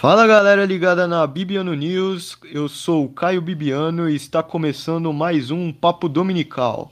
[0.00, 5.50] Fala galera ligada na Bibiano News, eu sou o Caio Bibiano e está começando mais
[5.50, 6.90] um Papo Dominical.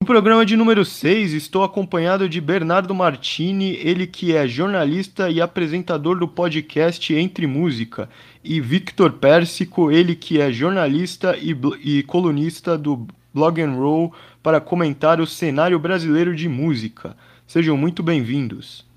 [0.00, 5.42] No programa de número 6 estou acompanhado de Bernardo Martini, ele que é jornalista e
[5.42, 8.08] apresentador do podcast Entre Música,
[8.42, 11.54] e Victor Pérsico, ele que é jornalista e,
[11.84, 14.10] e colunista do Blog and Roll
[14.42, 17.14] para comentar o cenário brasileiro de música.
[17.46, 18.90] Sejam muito bem-vindos.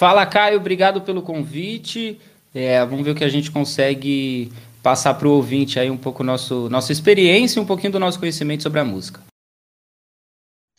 [0.00, 2.18] Fala, Caio, obrigado pelo convite.
[2.54, 4.50] É, vamos ver o que a gente consegue
[4.82, 8.18] passar para o ouvinte aí um pouco nosso, nossa experiência e um pouquinho do nosso
[8.18, 9.20] conhecimento sobre a música.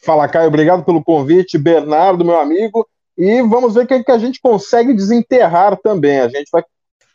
[0.04, 1.60] Fala, Caio, obrigado pelo convite.
[1.60, 2.84] Bernardo, meu amigo.
[3.16, 6.20] E vamos ver o que, que a gente consegue desenterrar também.
[6.20, 6.64] A gente vai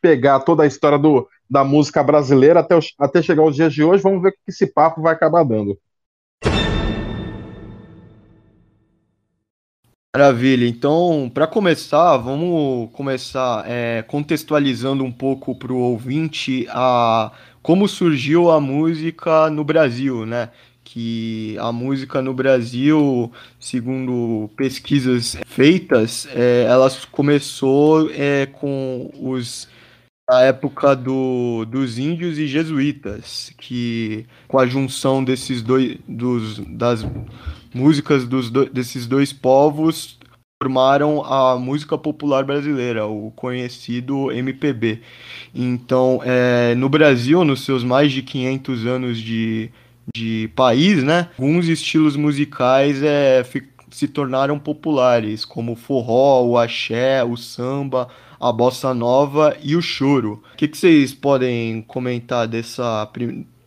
[0.01, 4.05] pegar toda a história do, da música brasileira até, até chegar aos dias de hoje.
[4.05, 5.77] Vamos ver o que esse papo vai acabar dando.
[10.17, 10.67] Maravilha.
[10.67, 17.31] Então, para começar, vamos começar é, contextualizando um pouco para o ouvinte a
[17.63, 20.49] como surgiu a música no Brasil, né?
[20.83, 29.69] Que a música no Brasil, segundo pesquisas feitas, é, ela começou é, com os
[30.29, 37.05] a época do, dos índios e jesuítas, que com a junção desses dois dos, das
[37.77, 40.19] músicas dos do, desses dois povos
[40.63, 45.03] formaram a música popular brasileira, o conhecido MPB.
[45.55, 49.71] Então, é, no Brasil, nos seus mais de 500 anos de,
[50.17, 53.45] de país, né, alguns estilos musicais é,
[53.91, 58.09] se tornaram populares, como o forró, o axé, o samba,
[58.41, 60.43] a bossa nova e o choro.
[60.55, 63.11] O que, que vocês podem comentar dessa,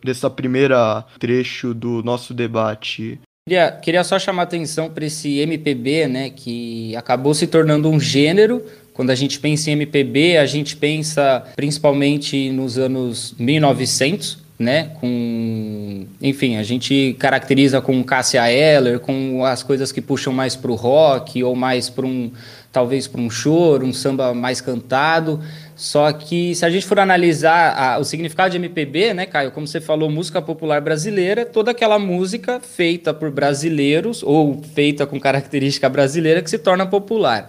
[0.04, 3.20] dessa primeira trecho do nosso debate?
[3.48, 8.64] Queria, queria só chamar atenção para esse MPB, né, que acabou se tornando um gênero.
[8.92, 16.06] Quando a gente pensa em MPB, a gente pensa principalmente nos anos 1900, né, com,
[16.20, 20.74] enfim, a gente caracteriza com Cássia Eller, com as coisas que puxam mais para o
[20.74, 22.30] rock ou mais para um,
[22.70, 25.40] talvez para um choro, um samba mais cantado.
[25.80, 29.66] Só que se a gente for analisar a, o significado de MPB, né, Caio, como
[29.66, 35.88] você falou, música popular brasileira, toda aquela música feita por brasileiros ou feita com característica
[35.88, 37.48] brasileira que se torna popular.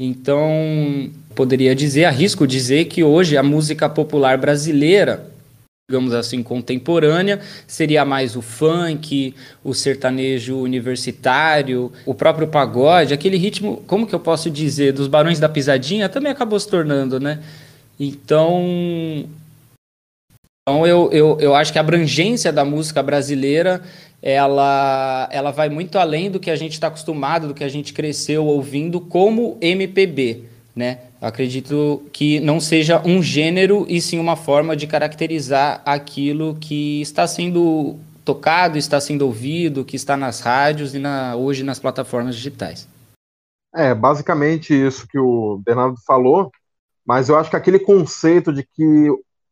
[0.00, 5.30] Então, poderia dizer, arrisco dizer que hoje a música popular brasileira,
[5.90, 13.84] digamos assim, contemporânea, seria mais o funk, o sertanejo universitário, o próprio pagode, aquele ritmo,
[13.86, 17.40] como que eu posso dizer, dos Barões da Pisadinha, também acabou se tornando, né?
[17.98, 19.24] Então,
[20.62, 23.82] então eu, eu, eu acho que a abrangência da música brasileira
[24.22, 27.92] ela, ela vai muito além do que a gente está acostumado, do que a gente
[27.92, 30.44] cresceu ouvindo como MPB.
[30.74, 30.98] Né?
[31.20, 37.26] Acredito que não seja um gênero e sim uma forma de caracterizar aquilo que está
[37.26, 42.88] sendo tocado, está sendo ouvido, que está nas rádios e na, hoje nas plataformas digitais.
[43.74, 46.50] É, basicamente isso que o Bernardo falou.
[47.06, 49.08] Mas eu acho que aquele conceito de que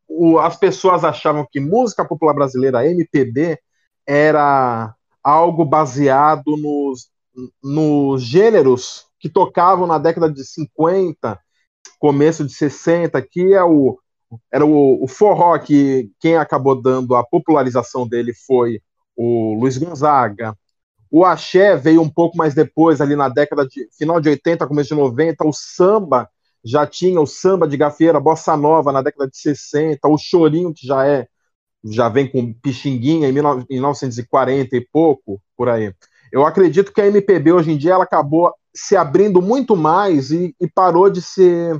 [0.08, 3.58] o, as pessoas achavam que música popular brasileira, MPB,
[4.06, 7.08] era algo baseado nos,
[7.62, 11.38] nos gêneros que tocavam na década de 50,
[11.98, 13.98] começo de 60, que é o,
[14.52, 18.82] era o, o forró que quem acabou dando a popularização dele foi
[19.16, 20.56] o Luiz Gonzaga.
[21.10, 24.88] O axé veio um pouco mais depois, ali na década de final de 80, começo
[24.88, 26.28] de 90, o samba
[26.64, 30.86] já tinha o samba de gafieira, bossa nova na década de 60, o chorinho que
[30.86, 31.28] já é
[31.84, 35.94] já vem com pixinguinha em 1940 e pouco, por aí.
[36.32, 40.56] Eu acredito que a MPB hoje em dia ela acabou se abrindo muito mais e,
[40.58, 41.78] e parou de ser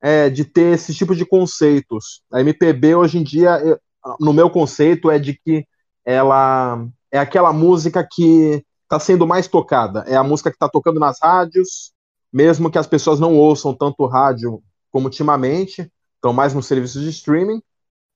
[0.00, 2.22] é, de ter esse tipo de conceitos.
[2.32, 3.80] A MPB hoje em dia,
[4.18, 5.64] no meu conceito, é de que
[6.04, 10.04] ela é aquela música que está sendo mais tocada.
[10.08, 11.92] É a música que está tocando nas rádios,
[12.32, 17.10] mesmo que as pessoas não ouçam tanto rádio como ultimamente, estão mais no serviço de
[17.10, 17.62] streaming.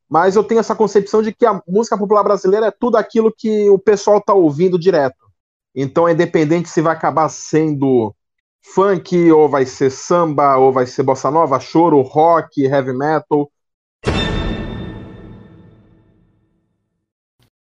[0.09, 3.69] Mas eu tenho essa concepção de que a música popular brasileira é tudo aquilo que
[3.69, 5.27] o pessoal está ouvindo direto.
[5.75, 8.15] Então, é independente se vai acabar sendo
[8.63, 13.51] funk, ou vai ser samba, ou vai ser bossa nova, choro, rock, heavy metal,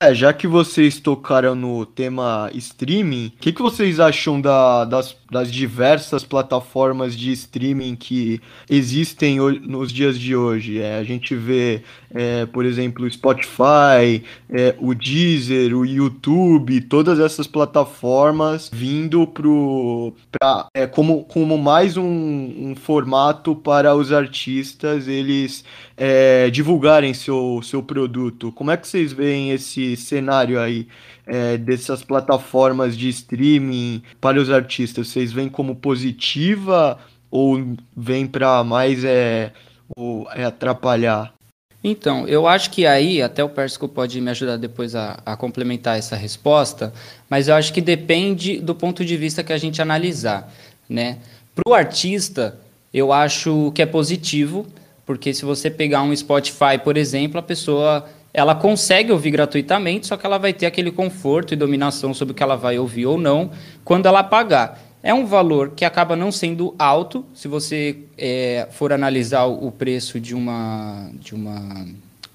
[0.02, 5.14] É, já que vocês tocaram no tema streaming, o que, que vocês acham da, das,
[5.30, 10.80] das diversas plataformas de streaming que existem nos dias de hoje?
[10.80, 17.20] É, a gente vê, é, por exemplo, o Spotify, é, o Deezer, o YouTube, todas
[17.20, 25.08] essas plataformas vindo pro, pra, é, como, como mais um, um formato para os artistas
[25.08, 25.64] eles
[25.96, 28.52] é, divulgarem seu, seu produto.
[28.54, 30.88] Como é que vocês veem esse cenário aí
[31.28, 35.10] é, dessas plataformas de streaming para os artistas?
[35.10, 36.98] Vocês veem como positiva
[37.30, 39.54] ou vem para mais é,
[39.96, 41.39] ou, é atrapalhar?
[41.84, 45.98] Então, eu acho que aí, até o Persco pode me ajudar depois a, a, complementar
[45.98, 46.94] essa resposta,
[47.30, 50.52] mas eu acho que depende do ponto de vista que a gente analisar.
[50.90, 51.20] Né?
[51.56, 52.58] Para o artista,
[52.94, 54.68] eu acho que é positivo,
[55.06, 60.18] porque se você pegar um Spotify, por exemplo, a pessoa ela consegue ouvir gratuitamente, só
[60.18, 63.18] que ela vai ter aquele conforto e dominação sobre o que ela vai ouvir ou
[63.18, 63.52] não
[63.84, 64.80] quando ela pagar.
[65.02, 70.20] É um valor que acaba não sendo alto, se você é, for analisar o preço
[70.20, 71.88] de uma, de uma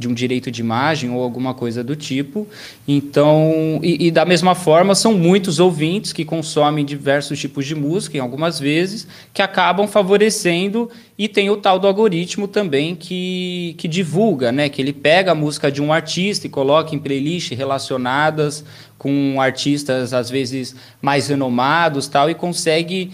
[0.05, 2.47] de um direito de imagem ou alguma coisa do tipo.
[2.87, 8.19] Então, e, e, da mesma forma, são muitos ouvintes que consomem diversos tipos de música,
[8.19, 13.89] em algumas vezes, que acabam favorecendo e tem o tal do algoritmo também que, que
[13.89, 14.69] divulga, né?
[14.69, 18.65] Que ele pega a música de um artista e coloca em playlists relacionadas
[18.99, 23.11] com artistas, às vezes, mais renomados tal, e consegue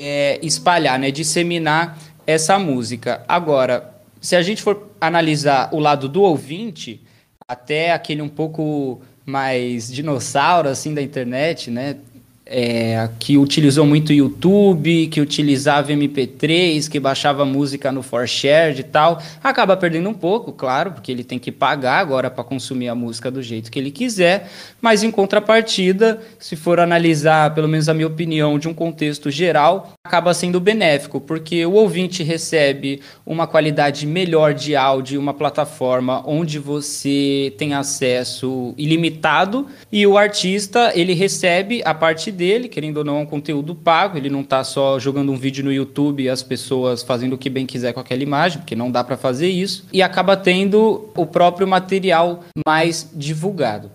[0.00, 1.10] é, espalhar, né?
[1.10, 3.24] Disseminar essa música.
[3.26, 3.91] Agora,
[4.22, 7.02] se a gente for analisar o lado do ouvinte,
[7.46, 11.96] até aquele um pouco mais dinossauro assim da internet, né?
[12.44, 19.22] É, que utilizou muito YouTube, que utilizava MP3, que baixava música no ForShared e tal,
[19.42, 23.30] acaba perdendo um pouco, claro, porque ele tem que pagar agora para consumir a música
[23.30, 24.50] do jeito que ele quiser,
[24.80, 29.92] mas em contrapartida, se for analisar, pelo menos a minha opinião, de um contexto geral,
[30.04, 36.58] acaba sendo benéfico, porque o ouvinte recebe uma qualidade melhor de áudio, uma plataforma onde
[36.58, 43.18] você tem acesso ilimitado e o artista, ele recebe a parte dele, querendo ou não,
[43.18, 46.42] é um conteúdo pago, ele não está só jogando um vídeo no YouTube e as
[46.42, 49.86] pessoas fazendo o que bem quiser com aquela imagem, porque não dá para fazer isso,
[49.92, 53.90] e acaba tendo o próprio material mais divulgado.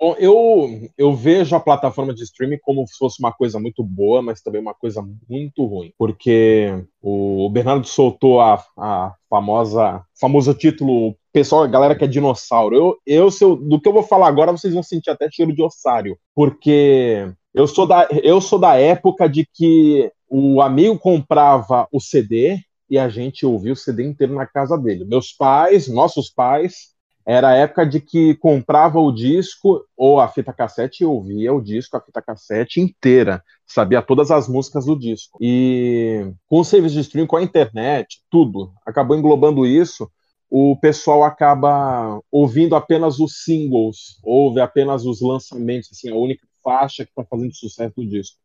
[0.00, 4.20] Bom, eu, eu vejo a plataforma de streaming como se fosse uma coisa muito boa,
[4.20, 11.16] mas também uma coisa muito ruim, porque o Bernardo soltou a, a famosa famoso título
[11.32, 12.76] pessoal, a galera que é dinossauro.
[12.76, 15.62] Eu, eu, eu, do que eu vou falar agora, vocês vão sentir até cheiro de
[15.62, 22.00] ossário, porque eu sou da, eu sou da época de que o amigo comprava o
[22.00, 22.58] CD
[22.90, 25.04] e a gente ouvia o CD inteiro na casa dele.
[25.04, 26.92] Meus pais, nossos pais,
[27.26, 31.62] era a época de que comprava o disco ou a fita cassete e ouvia o
[31.62, 35.38] disco, a fita cassete inteira, sabia todas as músicas do disco.
[35.40, 40.10] E com o serviço de streaming, com a internet, tudo, acabou englobando isso.
[40.50, 47.04] O pessoal acaba ouvindo apenas os singles, ouve apenas os lançamentos, assim, a única faixa
[47.04, 48.36] que está fazendo sucesso no disco.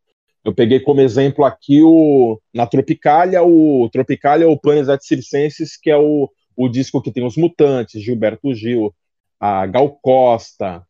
[0.44, 5.90] Eu peguei como exemplo aqui o na Tropicália, o Tropicália o Planes et Circenses, que
[5.90, 8.94] é o, o disco que tem os Mutantes, Gilberto Gil,
[9.40, 10.86] a Gal Costa,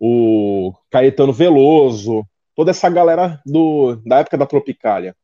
[0.00, 5.16] o Caetano Veloso, toda essa galera do, da época da Tropicália.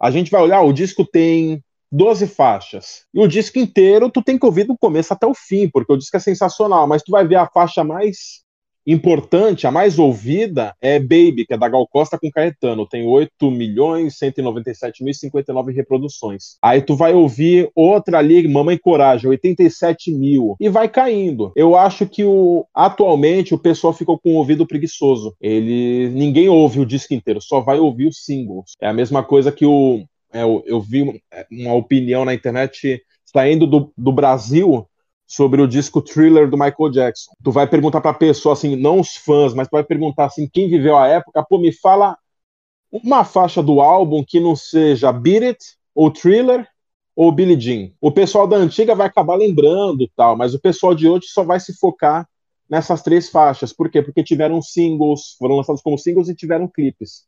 [0.00, 3.06] A gente vai olhar, o disco tem 12 faixas.
[3.14, 5.96] E o disco inteiro tu tem que ouvir do começo até o fim, porque o
[5.96, 8.44] disco é sensacional, mas tu vai ver a faixa mais
[8.86, 13.50] importante, a mais ouvida é Baby, que é da Gal Costa com Caetano, tem 8
[13.50, 16.56] milhões 197 mil 59 reproduções.
[16.62, 21.52] Aí tu vai ouvir outra ali, Mamãe Coragem, 87 mil, e vai caindo.
[21.56, 25.34] Eu acho que o, atualmente o pessoal ficou com o ouvido preguiçoso.
[25.40, 28.72] Ele ninguém ouve o disco inteiro, só vai ouvir os singles.
[28.80, 33.66] É a mesma coisa que o é, eu, eu vi uma opinião na internet saindo
[33.66, 34.86] do, do Brasil
[35.26, 37.32] sobre o disco Thriller do Michael Jackson.
[37.42, 40.68] Tu vai perguntar pra pessoa, assim, não os fãs, mas tu vai perguntar, assim, quem
[40.68, 42.16] viveu a época, pô, me fala
[42.90, 45.64] uma faixa do álbum que não seja Beat It,
[45.94, 46.66] ou Thriller,
[47.16, 47.90] ou Billie Jean.
[48.00, 51.58] O pessoal da antiga vai acabar lembrando tal, mas o pessoal de hoje só vai
[51.58, 52.28] se focar
[52.68, 53.72] nessas três faixas.
[53.72, 54.02] Por quê?
[54.02, 57.24] Porque tiveram singles, foram lançados como singles e tiveram clipes.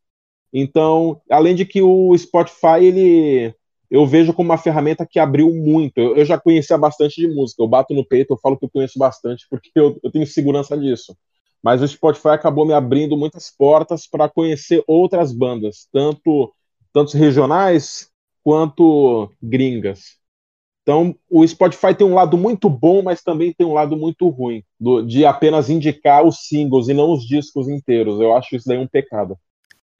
[0.52, 3.54] Então, além de que o Spotify, ele
[3.90, 5.98] eu vejo como uma ferramenta que abriu muito.
[5.98, 8.70] Eu, eu, já conhecia bastante de música, eu bato no peito, eu falo que eu
[8.70, 11.16] conheço bastante, porque eu, eu tenho segurança disso.
[11.62, 16.52] Mas o Spotify acabou me abrindo muitas portas para conhecer outras bandas, tanto,
[16.92, 18.10] tanto regionais
[18.44, 20.18] quanto gringas.
[20.82, 24.64] Então, o Spotify tem um lado muito bom, mas também tem um lado muito ruim,
[24.80, 28.18] do, de apenas indicar os singles e não os discos inteiros.
[28.20, 29.36] Eu acho isso daí um pecado.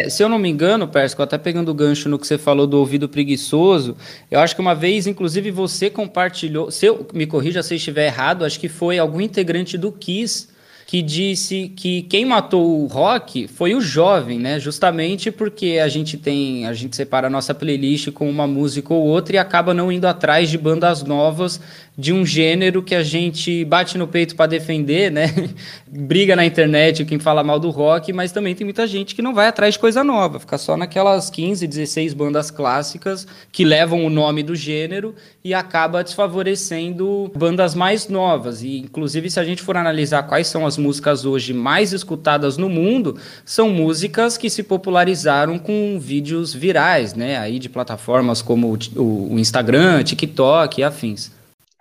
[0.00, 2.68] É, se eu não me engano, Persco, até pegando o gancho no que você falou
[2.68, 3.96] do ouvido preguiçoso,
[4.30, 8.06] eu acho que uma vez, inclusive, você compartilhou, se eu me corrija se eu estiver
[8.06, 10.50] errado, acho que foi algum integrante do Kiss
[10.88, 14.58] que disse que quem matou o rock foi o jovem, né?
[14.58, 19.04] Justamente porque a gente tem, a gente separa a nossa playlist com uma música ou
[19.04, 21.60] outra e acaba não indo atrás de bandas novas
[21.98, 25.26] de um gênero que a gente bate no peito para defender, né?
[25.84, 29.34] Briga na internet quem fala mal do rock, mas também tem muita gente que não
[29.34, 34.10] vai atrás de coisa nova, fica só naquelas 15, 16 bandas clássicas que levam o
[34.10, 38.62] nome do gênero e acaba desfavorecendo bandas mais novas.
[38.62, 42.68] E inclusive se a gente for analisar quais são as músicas hoje mais escutadas no
[42.68, 47.36] mundo, são músicas que se popularizaram com vídeos virais, né?
[47.36, 51.30] Aí de plataformas como o Instagram, TikTok e afins.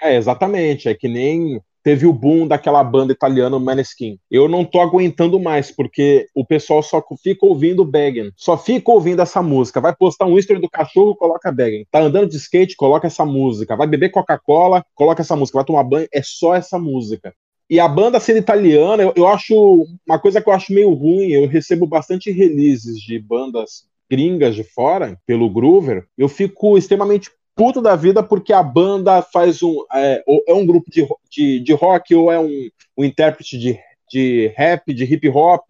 [0.01, 0.89] É, exatamente.
[0.89, 4.19] É que nem teve o boom daquela banda italiana Maneskin.
[4.29, 8.29] Eu não tô aguentando mais, porque o pessoal só fica ouvindo Begging.
[8.35, 9.79] Só fica ouvindo essa música.
[9.79, 11.85] Vai postar um history do cachorro, coloca Begging.
[11.89, 13.75] Tá andando de skate, coloca essa música.
[13.77, 15.59] Vai beber Coca-Cola, coloca essa música.
[15.59, 17.33] Vai tomar banho, é só essa música.
[17.69, 21.27] E a banda sendo italiana, eu, eu acho uma coisa que eu acho meio ruim.
[21.27, 27.81] Eu recebo bastante releases de bandas gringas de fora, pelo Groover, eu fico extremamente puto
[27.81, 29.83] da vida porque a banda faz um.
[29.93, 34.53] É, é um grupo de, de, de, rock ou é um, um intérprete de, de
[34.55, 35.65] rap, de hip hop.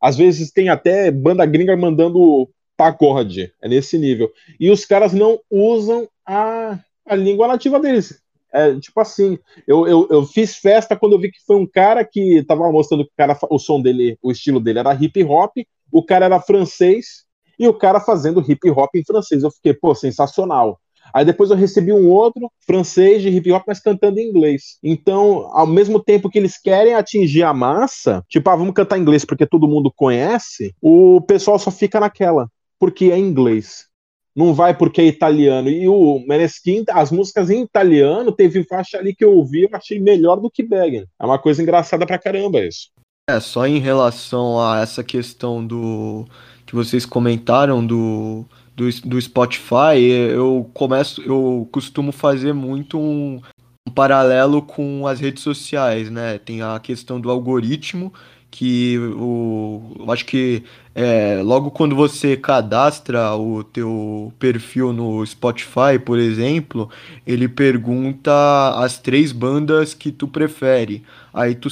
[0.00, 4.30] Às vezes tem até banda gringa mandando pagode, é nesse nível.
[4.58, 8.22] E os caras não usam a, a língua nativa deles.
[8.54, 12.04] É, tipo assim, eu, eu, eu, fiz festa quando eu vi que foi um cara
[12.04, 15.56] que tava mostrando que o, cara, o som dele, o estilo dele era hip hop,
[15.90, 17.24] o cara era francês,
[17.58, 19.42] e o cara fazendo hip hop em francês.
[19.42, 20.78] Eu fiquei, pô, sensacional.
[21.12, 24.78] Aí depois eu recebi um outro francês de hip hop, mas cantando em inglês.
[24.82, 29.02] Então, ao mesmo tempo que eles querem atingir a massa, tipo, ah, vamos cantar em
[29.02, 33.86] inglês porque todo mundo conhece, o pessoal só fica naquela, porque é inglês.
[34.34, 35.68] Não vai porque é italiano.
[35.68, 40.00] E o Meneskin, as músicas em italiano, teve faixa ali que eu ouvi, eu achei
[40.00, 41.06] melhor do que Begging.
[41.20, 42.90] É uma coisa engraçada pra caramba isso.
[43.30, 46.26] É, só em relação a essa questão do
[46.66, 50.00] que vocês comentaram do do, do Spotify,
[50.32, 53.40] eu começo, eu costumo fazer muito um,
[53.86, 56.38] um paralelo com as redes sociais, né?
[56.38, 58.12] Tem a questão do algoritmo
[58.54, 59.82] que o,
[60.12, 60.62] acho que
[60.94, 66.88] é, logo quando você cadastra o teu perfil no Spotify, por exemplo,
[67.26, 68.30] ele pergunta
[68.76, 71.02] as três bandas que tu prefere.
[71.32, 71.68] Aí tu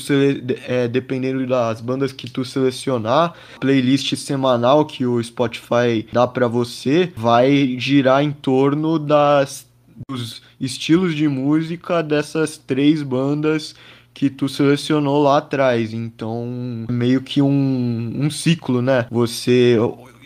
[0.66, 7.12] é, dependendo das bandas que tu selecionar, playlist semanal que o Spotify dá para você
[7.16, 9.70] vai girar em torno das
[10.10, 13.72] dos estilos de música dessas três bandas
[14.14, 15.92] que tu selecionou lá atrás.
[15.92, 19.06] Então, meio que um, um ciclo, né?
[19.10, 19.76] Você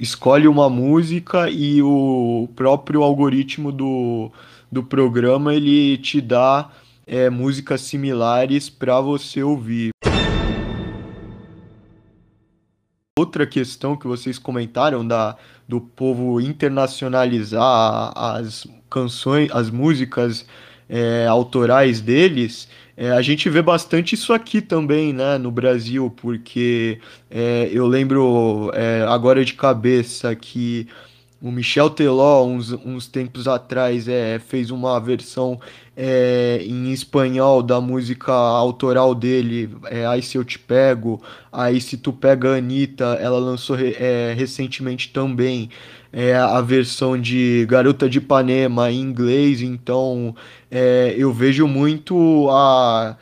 [0.00, 4.30] escolhe uma música e o próprio algoritmo do,
[4.70, 6.70] do programa ele te dá
[7.06, 9.90] é, músicas similares para você ouvir.
[13.18, 20.46] Outra questão que vocês comentaram da, do povo internacionalizar as canções, as músicas
[20.88, 26.98] é, autorais deles, é, a gente vê bastante isso aqui também, né, no Brasil, porque
[27.30, 30.88] é, eu lembro é, agora de cabeça que
[31.40, 35.60] o Michel Teló, uns, uns tempos atrás, é, fez uma versão
[35.94, 41.22] é, em espanhol da música autoral dele, é, Aí Se Eu Te Pego,
[41.52, 45.70] aí Se Tu Pega a Anitta, ela lançou é, recentemente também
[46.16, 50.35] é, a versão de Garota de Ipanema em inglês, então
[50.70, 53.18] é, eu vejo muito a,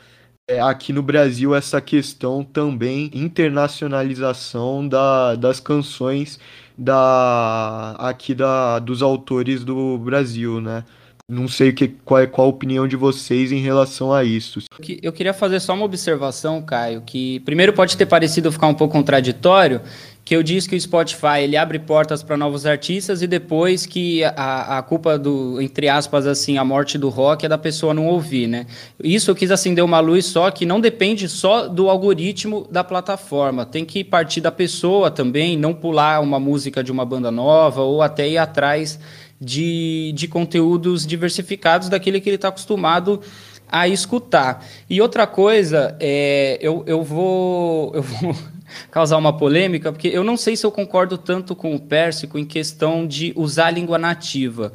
[0.47, 6.39] é, aqui no Brasil essa questão também internacionalização da, das canções
[6.77, 10.85] da aqui da, dos autores do Brasil, né?
[11.27, 14.59] Não sei que, qual, é, qual a opinião de vocês em relação a isso.
[15.01, 18.93] Eu queria fazer só uma observação, Caio, que primeiro pode ter parecido ficar um pouco
[18.93, 19.81] contraditório,
[20.25, 24.23] que eu disse que o Spotify ele abre portas para novos artistas e depois que
[24.23, 28.07] a, a culpa do, entre aspas, assim, a morte do rock é da pessoa não
[28.07, 28.65] ouvir, né?
[29.03, 33.67] Isso eu quis acender uma luz só que não depende só do algoritmo da plataforma,
[33.67, 38.01] tem que partir da pessoa também, não pular uma música de uma banda nova ou
[38.01, 38.99] até ir atrás
[39.39, 43.21] de, de conteúdos diversificados daquele que ele está acostumado
[43.71, 44.65] a escutar.
[44.89, 47.93] E outra coisa, é, eu, eu vou.
[47.93, 48.35] Eu vou
[48.91, 52.45] causar uma polêmica, porque eu não sei se eu concordo tanto com o Pérsico em
[52.45, 54.73] questão de usar a língua nativa.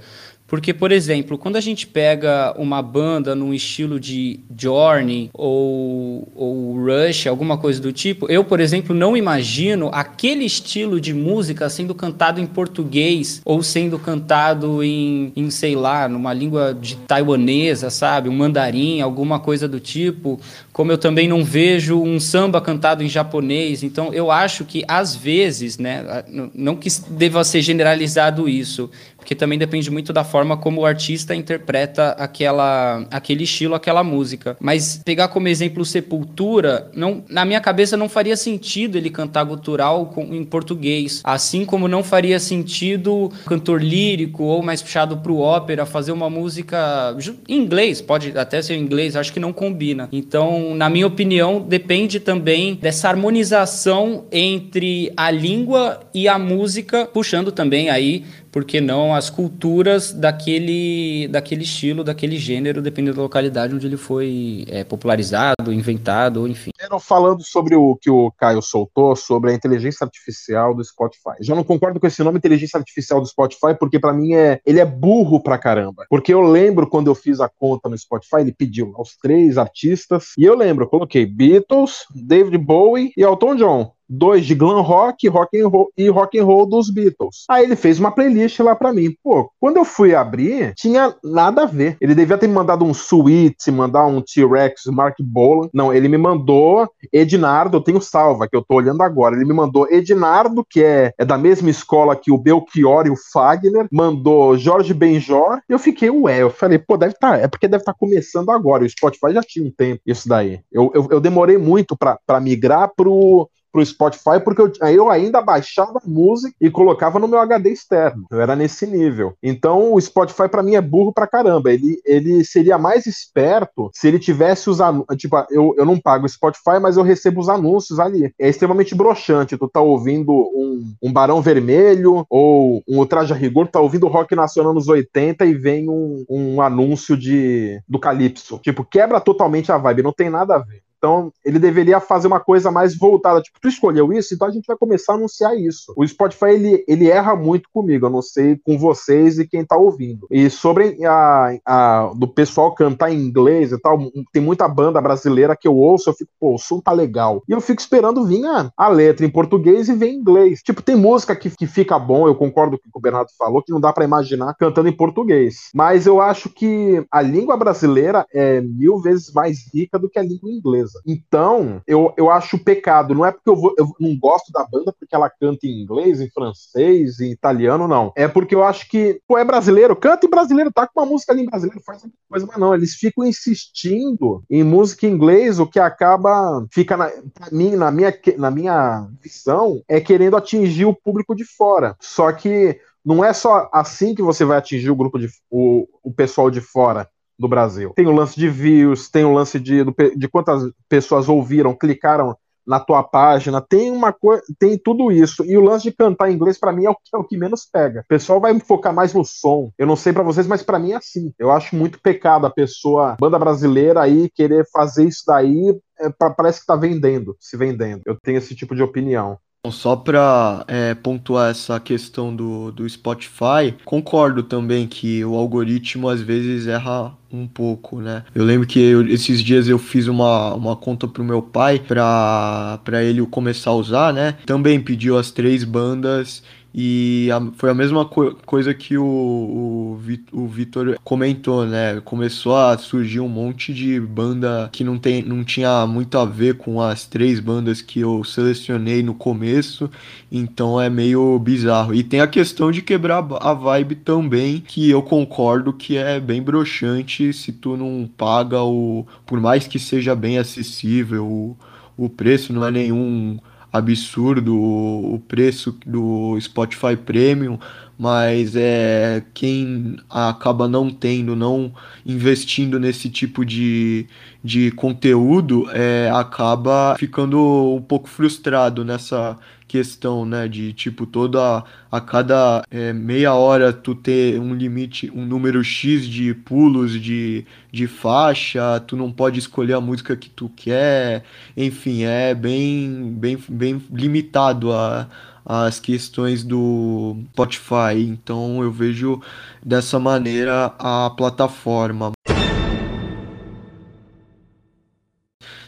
[0.51, 6.75] Porque, por exemplo, quando a gente pega uma banda num estilo de Journey ou, ou
[6.85, 11.95] Rush, alguma coisa do tipo, eu, por exemplo, não imagino aquele estilo de música sendo
[11.95, 18.29] cantado em português ou sendo cantado em, em sei lá, numa língua de taiwanesa, sabe?
[18.29, 20.41] Um mandarim, alguma coisa do tipo.
[20.73, 23.85] Como eu também não vejo um samba cantado em japonês.
[23.85, 28.91] Então, eu acho que, às vezes, né, não que deva ser generalizado isso,
[29.31, 34.57] porque também depende muito da forma como o artista interpreta aquela, aquele estilo, aquela música.
[34.59, 40.07] Mas pegar como exemplo Sepultura, não, na minha cabeça não faria sentido ele cantar gutural
[40.07, 45.87] com, em português, assim como não faria sentido cantor lírico ou mais puxado o ópera
[45.87, 47.17] fazer uma música
[47.49, 50.09] em inglês, pode até ser em inglês, acho que não combina.
[50.11, 57.53] Então, na minha opinião, depende também dessa harmonização entre a língua e a música, puxando
[57.53, 63.75] também aí por que não, as culturas daquele, daquele estilo, daquele gênero, dependendo da localidade
[63.75, 66.71] onde ele foi é, popularizado, inventado, enfim.
[67.01, 71.37] Falando sobre o que o Caio soltou, sobre a inteligência artificial do Spotify.
[71.41, 74.81] Já não concordo com esse nome inteligência artificial do Spotify, porque para mim é, ele
[74.81, 76.07] é burro pra caramba.
[76.09, 80.33] Porque eu lembro quando eu fiz a conta no Spotify, ele pediu aos três artistas,
[80.37, 85.61] e eu lembro, coloquei Beatles, David Bowie e Elton John dois de glam rock, rock
[85.61, 87.45] and roll, e rock and roll dos Beatles.
[87.49, 89.15] Aí ele fez uma playlist lá para mim.
[89.23, 91.97] Pô, quando eu fui abrir, tinha nada a ver.
[92.01, 95.69] Ele devia ter me mandado um Sweet, mandar um T-Rex, Mark Bolan.
[95.73, 99.37] Não, ele me mandou Ednardo, eu tenho salva, que eu tô olhando agora.
[99.37, 103.17] Ele me mandou Ednardo, que é, é da mesma escola que o Belchior e o
[103.33, 105.61] Fagner, mandou Jorge Benjor.
[105.69, 108.51] Eu fiquei, ué, eu falei, pô, deve estar, tá, é porque deve estar tá começando
[108.51, 108.85] agora.
[108.85, 110.61] O Spotify já tinha um tempo isso daí.
[110.73, 116.01] Eu, eu, eu demorei muito para migrar pro pro Spotify, porque eu, eu ainda baixava
[116.05, 118.27] música e colocava no meu HD externo.
[118.31, 119.35] Eu era nesse nível.
[119.43, 121.73] Então o Spotify para mim é burro pra caramba.
[121.73, 125.17] Ele, ele seria mais esperto se ele tivesse os anúncios.
[125.17, 128.33] Tipo, eu, eu não pago o Spotify, mas eu recebo os anúncios ali.
[128.39, 129.57] É extremamente broxante.
[129.57, 134.35] Tu tá ouvindo um, um Barão Vermelho ou um Traje a Rigor, tá ouvindo rock
[134.35, 138.59] nacional nos 80 e vem um, um anúncio de do Calypso.
[138.59, 140.83] Tipo, quebra totalmente a vibe, não tem nada a ver.
[141.01, 143.41] Então, ele deveria fazer uma coisa mais voltada.
[143.41, 145.95] Tipo, tu escolheu isso, então a gente vai começar a anunciar isso.
[145.97, 149.79] O Spotify, ele, ele erra muito comigo, eu não sei com vocês e quem tá
[149.79, 150.27] ouvindo.
[150.31, 153.99] E sobre a, a do pessoal cantar em inglês e tal,
[154.31, 157.43] tem muita banda brasileira que eu ouço, eu fico, pô, o som tá legal.
[157.49, 160.61] E eu fico esperando vir a, a letra em português e vem em inglês.
[160.63, 163.63] Tipo, tem música que, que fica bom, eu concordo com o que o Bernardo falou,
[163.63, 165.71] que não dá para imaginar cantando em português.
[165.75, 170.23] Mas eu acho que a língua brasileira é mil vezes mais rica do que a
[170.23, 173.15] língua inglesa Então, eu, eu acho pecado.
[173.15, 176.21] Não é porque eu, vou, eu não gosto da banda porque ela canta em inglês,
[176.21, 178.13] em francês, em italiano, não.
[178.17, 181.33] É porque eu acho que, pô, é brasileiro, canta em brasileiro, tá com uma música
[181.33, 182.75] ali em brasileiro, faz alguma coisa, mas não.
[182.75, 187.11] Eles ficam insistindo em música em inglês, o que acaba, fica na,
[187.51, 191.97] mim, na, minha, na minha visão, é querendo atingir o público de fora.
[192.01, 196.13] Só que não é só assim que você vai atingir o grupo de o, o
[196.13, 197.09] pessoal de fora
[197.41, 197.93] do Brasil.
[197.97, 199.83] Tem o lance de views, tem o lance de,
[200.15, 205.43] de quantas pessoas ouviram, clicaram na tua página, tem uma coisa, tem tudo isso.
[205.45, 207.37] E o lance de cantar em inglês para mim é o, que, é o que
[207.37, 208.03] menos pega.
[208.03, 209.73] O pessoal vai focar mais no som.
[209.79, 211.33] Eu não sei para vocês, mas para mim é assim.
[211.39, 216.31] Eu acho muito pecado a pessoa, banda brasileira aí querer fazer isso daí, é, pra,
[216.31, 218.03] parece que tá vendendo, se vendendo.
[218.05, 219.39] Eu tenho esse tipo de opinião.
[219.69, 226.23] Só para é, pontuar essa questão do, do Spotify, concordo também que o algoritmo às
[226.23, 228.25] vezes erra um pouco, né?
[228.35, 233.05] Eu lembro que eu, esses dias eu fiz uma, uma conta pro meu pai para
[233.05, 234.39] ele começar a usar, né?
[234.47, 239.99] Também pediu as três bandas e a, foi a mesma co coisa que o,
[240.33, 242.01] o, Vitor comentou, né?
[242.05, 246.57] Começou a surgir um monte de banda que não, tem, não tinha muito a ver
[246.59, 249.91] com as três bandas que eu selecionei no começo,
[250.31, 251.93] então é meio bizarro.
[251.93, 256.41] E tem a questão de quebrar a vibe também, que eu concordo que é bem
[256.41, 259.07] broxante se tu não paga o.
[259.27, 261.57] Por mais que seja bem acessível, o,
[261.97, 263.39] o preço não é nenhum
[263.73, 267.59] absurdo o preço do Spotify Premium,
[267.99, 271.73] mas é quem acaba não tendo, não
[272.05, 274.07] investindo nesse tipo de,
[274.43, 279.37] de conteúdo, é, acaba ficando um pouco frustrado nessa
[279.71, 285.25] questão, né, de tipo toda a cada é, meia hora tu ter um limite, um
[285.25, 290.51] número X de pulos de, de faixa, tu não pode escolher a música que tu
[290.57, 291.23] quer,
[291.57, 295.07] enfim, é bem, bem, bem limitado a,
[295.47, 297.95] as questões do Spotify.
[297.97, 299.23] Então eu vejo
[299.65, 302.11] dessa maneira a plataforma.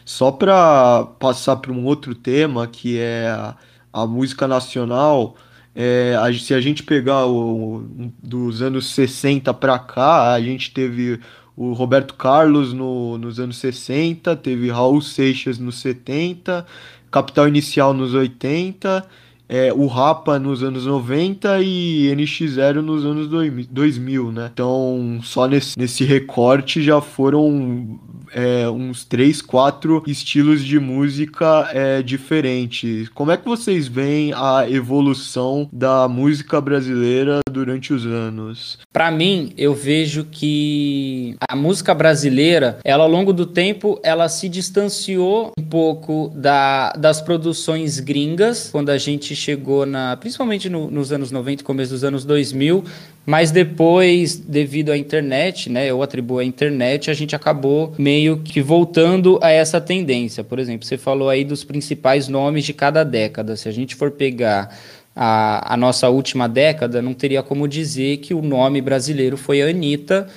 [0.03, 3.55] Só para passar para um outro tema que é
[3.93, 5.35] a, música nacional,
[5.75, 11.19] é, a, se a gente pegar o, dos anos 60 para cá, a gente teve
[11.55, 16.65] o Roberto Carlos no, nos anos 60, teve Raul Seixas nos 70,
[17.11, 19.05] Capital Inicial nos 80
[19.53, 23.27] é, o Rapa nos anos 90 e NX0 nos anos
[23.69, 24.49] 2000, né?
[24.51, 27.99] Então, só nesse, nesse recorte já foram
[28.33, 33.09] é, uns três, quatro estilos de música é, diferentes.
[33.09, 38.79] Como é que vocês veem a evolução da música brasileira durante os anos?
[38.91, 44.49] Para mim, eu vejo que a música brasileira, ela ao longo do tempo, ela se
[44.49, 51.11] distanciou um pouco da, das produções gringas, quando a gente chegou na, principalmente no, nos
[51.11, 52.83] anos 90, começo dos anos 2000,
[53.25, 58.61] mas depois, devido à internet, né, eu atribuo à internet, a gente acabou meio que
[58.61, 60.43] voltando a essa tendência.
[60.43, 63.55] Por exemplo, você falou aí dos principais nomes de cada década.
[63.55, 64.75] Se a gente for pegar
[65.15, 69.67] a, a nossa última década, não teria como dizer que o nome brasileiro foi a
[69.67, 70.27] Anitta,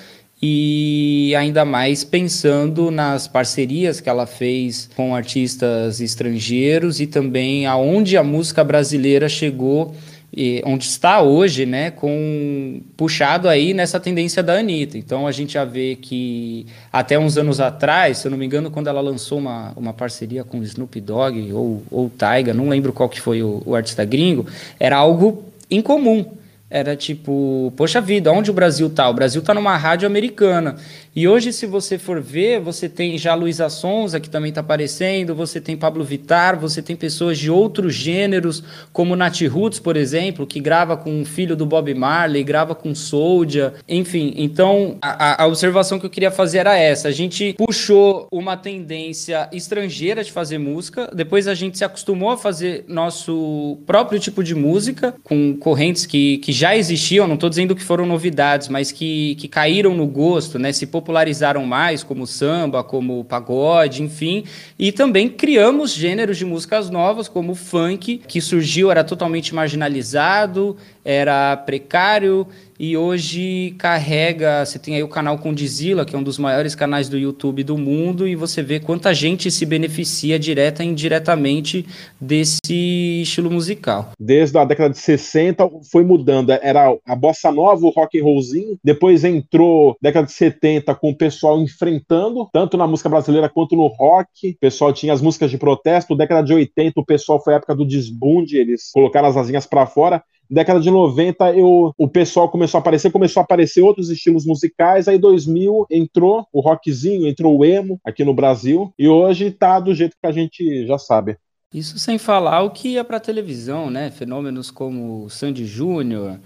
[0.40, 8.16] e ainda mais pensando nas parcerias que ela fez com artistas estrangeiros e também aonde
[8.16, 9.94] a música brasileira chegou
[10.36, 14.98] e onde está hoje, né, com puxado aí nessa tendência da Anitta.
[14.98, 18.70] Então a gente já vê que até uns anos atrás, se eu não me engano,
[18.70, 23.08] quando ela lançou uma, uma parceria com Snoop Dogg ou, ou Taiga, não lembro qual
[23.08, 24.46] que foi o, o artista gringo,
[24.78, 26.26] era algo incomum
[26.68, 29.08] era tipo, poxa vida, onde o Brasil tá?
[29.08, 30.76] O Brasil tá numa rádio americana.
[31.16, 35.34] E hoje, se você for ver, você tem já Luísa Sonza, que também está aparecendo,
[35.34, 40.46] você tem Pablo Vittar, você tem pessoas de outros gêneros, como Nath Roots, por exemplo,
[40.46, 44.34] que grava com o filho do Bob Marley, grava com Soulja, enfim.
[44.36, 47.08] Então, a, a observação que eu queria fazer era essa.
[47.08, 52.36] A gente puxou uma tendência estrangeira de fazer música, depois a gente se acostumou a
[52.36, 57.74] fazer nosso próprio tipo de música, com correntes que, que já existiam, não estou dizendo
[57.74, 60.74] que foram novidades, mas que, que caíram no gosto, né?
[60.74, 64.44] Se popularizaram mais, como samba, como pagode, enfim,
[64.76, 70.76] e também criamos gêneros de músicas novas, como o funk, que surgiu, era totalmente marginalizado,
[71.06, 74.64] era precário e hoje carrega.
[74.66, 77.78] Você tem aí o canal Condizila, que é um dos maiores canais do YouTube do
[77.78, 81.86] mundo, e você vê quanta gente se beneficia direta e indiretamente
[82.20, 84.10] desse estilo musical.
[84.18, 86.50] Desde a década de 60 foi mudando.
[86.50, 88.78] Era a bossa nova, o rock and rollzinho.
[88.82, 93.86] Depois entrou década de 70 com o pessoal enfrentando, tanto na música brasileira quanto no
[93.86, 94.50] rock.
[94.50, 96.16] O pessoal tinha as músicas de protesto.
[96.16, 99.86] Década de 80 o pessoal foi a época do desbunde, eles colocaram as asinhas para
[99.86, 104.46] fora década de 90 eu, o pessoal começou a aparecer, começou a aparecer outros estilos
[104.46, 109.80] musicais, aí 2000 entrou o rockzinho, entrou o emo aqui no Brasil, e hoje tá
[109.80, 111.36] do jeito que a gente já sabe.
[111.74, 114.10] Isso sem falar o que ia para televisão, né?
[114.10, 116.38] Fenômenos como Sandy Júnior,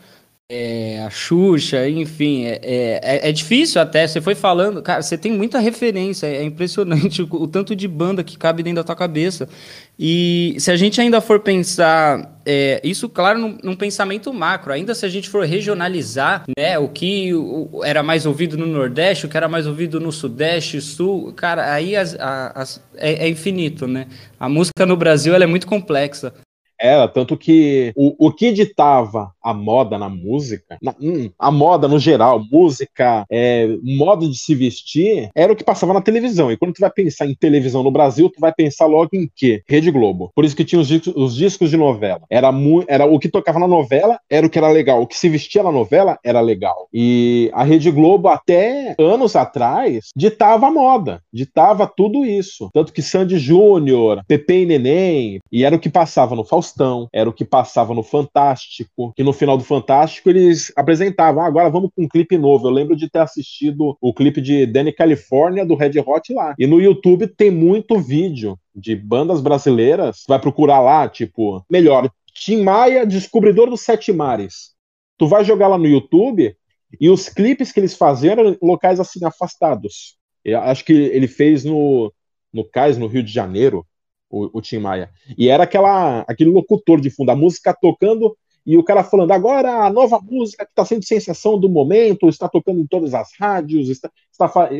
[0.52, 4.04] é, a Xuxa, enfim, é, é, é, difícil até.
[4.04, 8.24] Você foi falando, cara, você tem muita referência, é impressionante o, o, tanto de banda
[8.24, 9.48] que cabe dentro da tua cabeça.
[9.96, 14.92] E se a gente ainda for pensar, é, isso, claro, num, num, pensamento macro, ainda
[14.92, 19.28] se a gente for regionalizar, né, o que o, era mais ouvido no Nordeste, o
[19.28, 24.08] que era mais ouvido no Sudeste, Sul, cara, aí as, as, é, é infinito, né?
[24.38, 26.34] A música no Brasil ela é muito complexa.
[26.80, 31.86] Era, tanto que o, o que ditava a moda na música, na, hum, a moda
[31.86, 36.50] no geral, música, é, modo de se vestir, era o que passava na televisão.
[36.50, 39.62] E quando tu vai pensar em televisão no Brasil, tu vai pensar logo em quê?
[39.68, 40.30] Rede Globo.
[40.34, 42.22] Por isso que tinha os discos, os discos de novela.
[42.30, 45.02] Era, mu, era o que tocava na novela, era o que era legal.
[45.02, 46.88] O que se vestia na novela era legal.
[46.92, 52.70] E a Rede Globo, até anos atrás, ditava a moda, ditava tudo isso.
[52.72, 57.08] Tanto que Sandy Júnior, Pepe e Neném, e era o que passava no Faustão Faustão,
[57.12, 61.68] era o que passava no Fantástico, que no final do Fantástico eles apresentavam, ah, agora
[61.68, 62.66] vamos com um clipe novo.
[62.66, 66.54] Eu lembro de ter assistido o clipe de Danny California do Red Hot lá.
[66.58, 72.62] E no YouTube tem muito vídeo de bandas brasileiras, vai procurar lá, tipo, melhor, Tim
[72.62, 74.70] Maia, Descobridor dos Sete Mares.
[75.18, 76.56] Tu vai jogar lá no YouTube
[77.00, 80.16] e os clipes que eles faziam eram locais assim afastados.
[80.44, 82.12] Eu acho que ele fez no,
[82.52, 83.86] no Cais, no Rio de Janeiro
[84.30, 85.10] o, o Tim Maia.
[85.36, 89.86] E era aquela, aquele locutor de fundo, a música tocando e o cara falando, agora
[89.86, 93.88] a nova música que está sendo sensação do momento, está tocando em todas as rádios,
[93.88, 94.70] está, está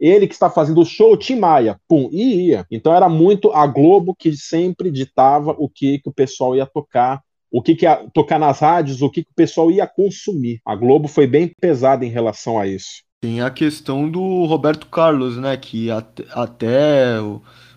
[0.00, 2.66] ele que está fazendo o show, Tim Maia, pum, e ia.
[2.70, 7.20] Então era muito a Globo que sempre ditava o que, que o pessoal ia tocar
[7.50, 10.60] o que, que ia tocar nas rádios, o que, que o pessoal ia consumir.
[10.64, 13.02] A Globo foi bem pesada em relação a isso.
[13.20, 15.56] Tem a questão do Roberto Carlos, né?
[15.56, 17.14] Que até, até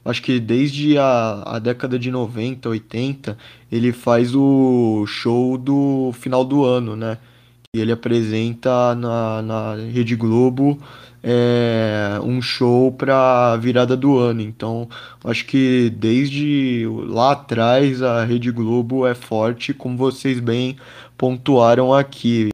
[0.04, 3.38] acho que desde a, a década de 90, 80,
[3.72, 7.18] ele faz o show do final do ano, né?
[7.76, 10.80] E ele apresenta na, na Rede Globo
[11.24, 14.42] é, um show para virada do ano.
[14.42, 14.88] Então,
[15.24, 20.78] acho que desde lá atrás a Rede Globo é forte, como vocês bem
[21.18, 22.50] pontuaram aqui.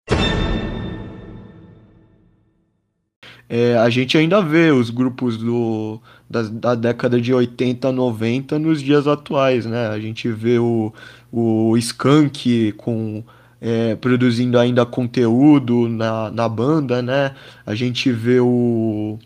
[3.48, 8.82] É, a gente ainda vê os grupos do, da, da, década de 80, 90 nos
[8.82, 9.88] dias atuais, né?
[9.88, 10.92] A gente vê o,
[11.32, 13.24] o Skank com,
[13.62, 17.36] é, produzindo ainda conteúdo na, na banda, né?
[17.66, 19.20] A gente vê o,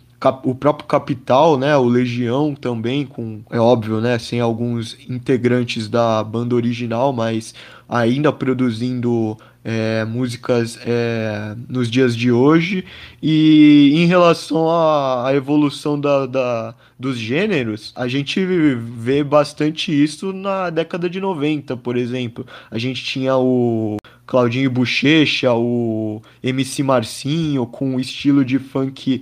[0.43, 1.75] o próprio Capital, né?
[1.77, 4.19] O Legião também, com, é óbvio, né?
[4.19, 7.53] Sem alguns integrantes da banda original, mas
[7.87, 12.83] ainda produzindo é, músicas é, nos dias de hoje.
[13.21, 20.33] E em relação à, à evolução da, da, dos gêneros, a gente vê bastante isso
[20.33, 22.45] na década de 90, por exemplo.
[22.69, 29.21] A gente tinha o Claudinho Bochecha, o MC Marcinho, com o estilo de funk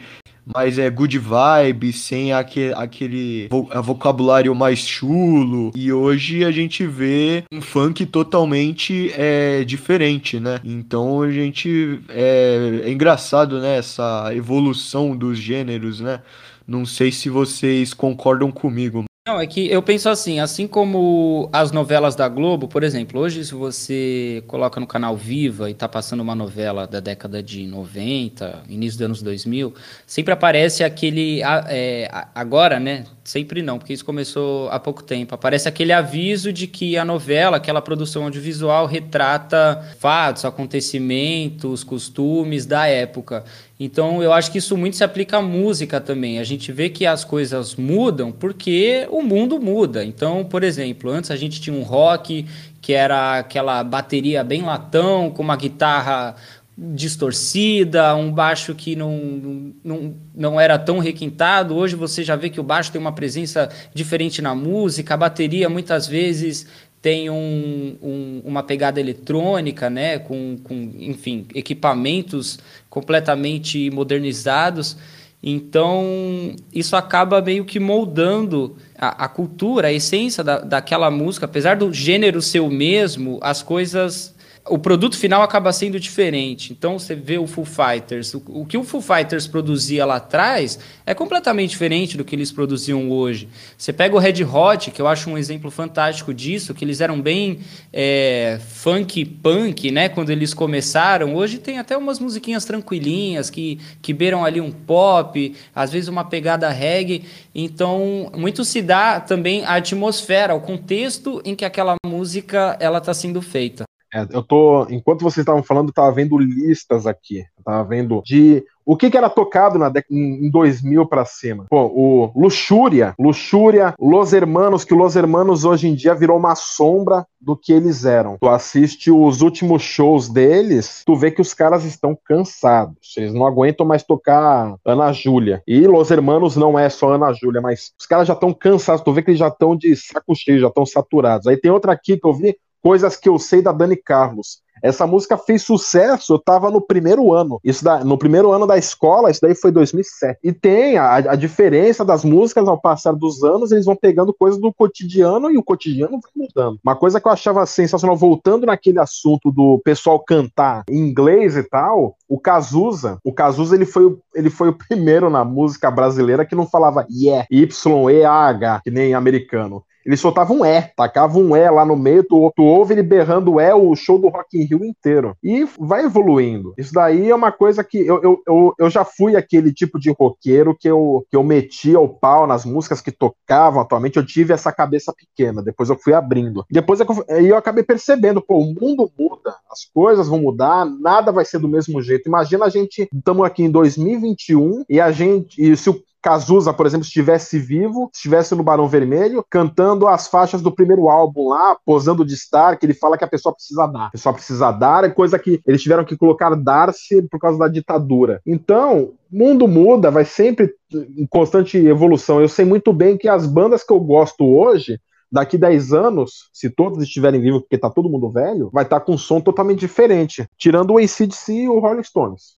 [0.56, 3.50] mais é good vibe, sem aquele, aquele
[3.84, 5.72] vocabulário mais chulo.
[5.76, 10.60] E hoje a gente vê um funk totalmente é, diferente, né?
[10.64, 13.78] Então a gente é, é engraçado, né?
[13.78, 16.22] Essa evolução dos gêneros, né?
[16.68, 19.06] Não sei se vocês concordam comigo.
[19.28, 23.44] Não, é que eu penso assim, assim como as novelas da Globo, por exemplo, hoje
[23.44, 28.64] se você coloca no canal Viva e está passando uma novela da década de 90,
[28.70, 29.74] início dos anos 2000,
[30.06, 35.68] sempre aparece aquele, é, agora, né, sempre não, porque isso começou há pouco tempo, aparece
[35.68, 43.44] aquele aviso de que a novela, aquela produção audiovisual retrata fatos, acontecimentos, costumes da época.
[43.78, 46.40] Então, eu acho que isso muito se aplica à música também.
[46.40, 50.06] A gente vê que as coisas mudam porque o mundo muda.
[50.06, 52.46] Então, por exemplo, antes a gente tinha um rock
[52.82, 56.36] que era aquela bateria bem latão, com uma guitarra
[56.78, 61.76] distorcida, um baixo que não, não, não era tão requintado.
[61.76, 65.68] Hoje você já vê que o baixo tem uma presença diferente na música, a bateria
[65.70, 66.68] muitas vezes
[67.02, 72.60] tem um, um, uma pegada eletrônica, né, com, com, enfim, equipamentos
[72.90, 74.98] completamente modernizados.
[75.42, 81.46] Então, isso acaba meio que moldando a, a cultura, a essência da, daquela música.
[81.46, 84.36] Apesar do gênero ser o mesmo, as coisas
[84.70, 86.72] o produto final acaba sendo diferente.
[86.72, 90.80] Então você vê o Full Fighters, o, o, que o Full Fighters produzia lá atrás
[91.06, 93.48] é completamente diferente do que eles produziam hoje.
[93.78, 97.22] Você pega o Red Hot, que eu acho um exemplo fantástico disso, que eles eram
[97.22, 97.60] bem
[97.92, 100.10] é, funk punk, né?
[100.10, 101.36] Quando eles começaram.
[101.36, 106.24] Hoje tem até umas musiquinhas tranquilinhas que, que beiram ali um pop, às vezes uma
[106.24, 107.24] pegada reggae.
[107.54, 113.14] Então muito se dá também a atmosfera, o contexto em que aquela música ela está
[113.14, 113.88] sendo feita.
[114.14, 117.40] É, eu tô, enquanto vocês estavam falando, eu tava vendo listas aqui.
[117.58, 121.66] Eu tava vendo de o que, que era tocado na em 2000 para cima.
[121.70, 127.28] Pô, o Luxúria, Luxúria, Los Hermanos, que Los Hermanos hoje em dia virou uma sombra
[127.40, 128.38] do que eles eram.
[128.40, 132.96] Tu assiste os últimos shows deles, tu vê que os caras estão cansados.
[133.18, 135.62] Eles não aguentam mais tocar Ana Júlia.
[135.68, 139.04] E Los Hermanos não é só Ana Júlia, mas os caras já estão cansados.
[139.04, 141.46] Tu vê que eles já estão de saco cheio, já estão saturados.
[141.46, 144.62] Aí tem outra aqui que eu vi, Coisas que eu sei da Dani Carlos.
[144.82, 147.60] Essa música fez sucesso, eu tava no primeiro ano.
[147.64, 150.40] Isso da, no primeiro ano da escola, isso daí foi 2007.
[150.44, 154.60] E tem a, a, diferença das músicas ao passar dos anos, eles vão pegando coisas
[154.60, 156.80] do cotidiano e o cotidiano vai mudando.
[156.84, 161.64] Uma coisa que eu achava sensacional, voltando naquele assunto do pessoal cantar em inglês e
[161.64, 166.56] tal, o Cazuza, o Cazuza ele foi, ele foi o primeiro na música brasileira que
[166.56, 171.86] não falava yeah, Y-E-A-H, que nem americano ele soltava um E, tacava um E lá
[171.86, 175.36] no meio, tu, tu ouve ele berrando E o show do Rock in Rio inteiro.
[175.44, 176.74] E vai evoluindo.
[176.78, 180.10] Isso daí é uma coisa que eu, eu, eu, eu já fui aquele tipo de
[180.18, 184.54] roqueiro que eu, que eu metia o pau nas músicas que tocavam atualmente, eu tive
[184.54, 186.66] essa cabeça pequena, depois eu fui abrindo.
[186.72, 191.44] Depois eu, eu acabei percebendo, pô, o mundo muda, as coisas vão mudar, nada vai
[191.44, 192.30] ser do mesmo jeito.
[192.30, 196.86] Imagina a gente, estamos aqui em 2021 e a gente, e se o Cazuza, por
[196.86, 202.26] exemplo, estivesse vivo, estivesse no Barão Vermelho, cantando as faixas do primeiro álbum lá, posando
[202.26, 204.08] de Star, que ele fala que a pessoa precisa dar.
[204.08, 207.68] A pessoa precisa dar, é coisa que eles tiveram que colocar dar-se por causa da
[207.68, 208.42] ditadura.
[208.46, 212.42] Então, mundo muda, vai sempre em constante evolução.
[212.42, 215.00] Eu sei muito bem que as bandas que eu gosto hoje
[215.32, 219.06] daqui 10 anos, se todos estiverem vivos, porque tá todo mundo velho, vai estar tá
[219.06, 222.58] com um som totalmente diferente, tirando o ACDC e o Rolling Stones.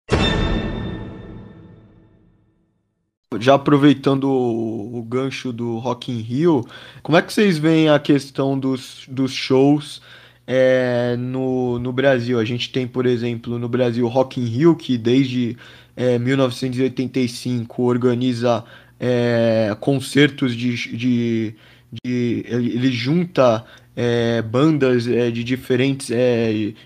[3.37, 6.65] Já aproveitando o, gancho do Rock in Rio,
[7.03, 10.01] como é que vocês veem a questão dos, dos shows
[10.47, 12.39] é, no, no Brasil?
[12.39, 15.55] A gente tem, por exemplo, no Brasil Rock in Rio, que desde
[15.95, 18.63] é, 1985 organiza
[18.99, 21.55] é, concertos de, de,
[22.03, 23.63] de, ele junta
[23.95, 26.09] é, bandas é, de diferentes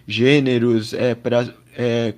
[0.05, 1.47] gêneros para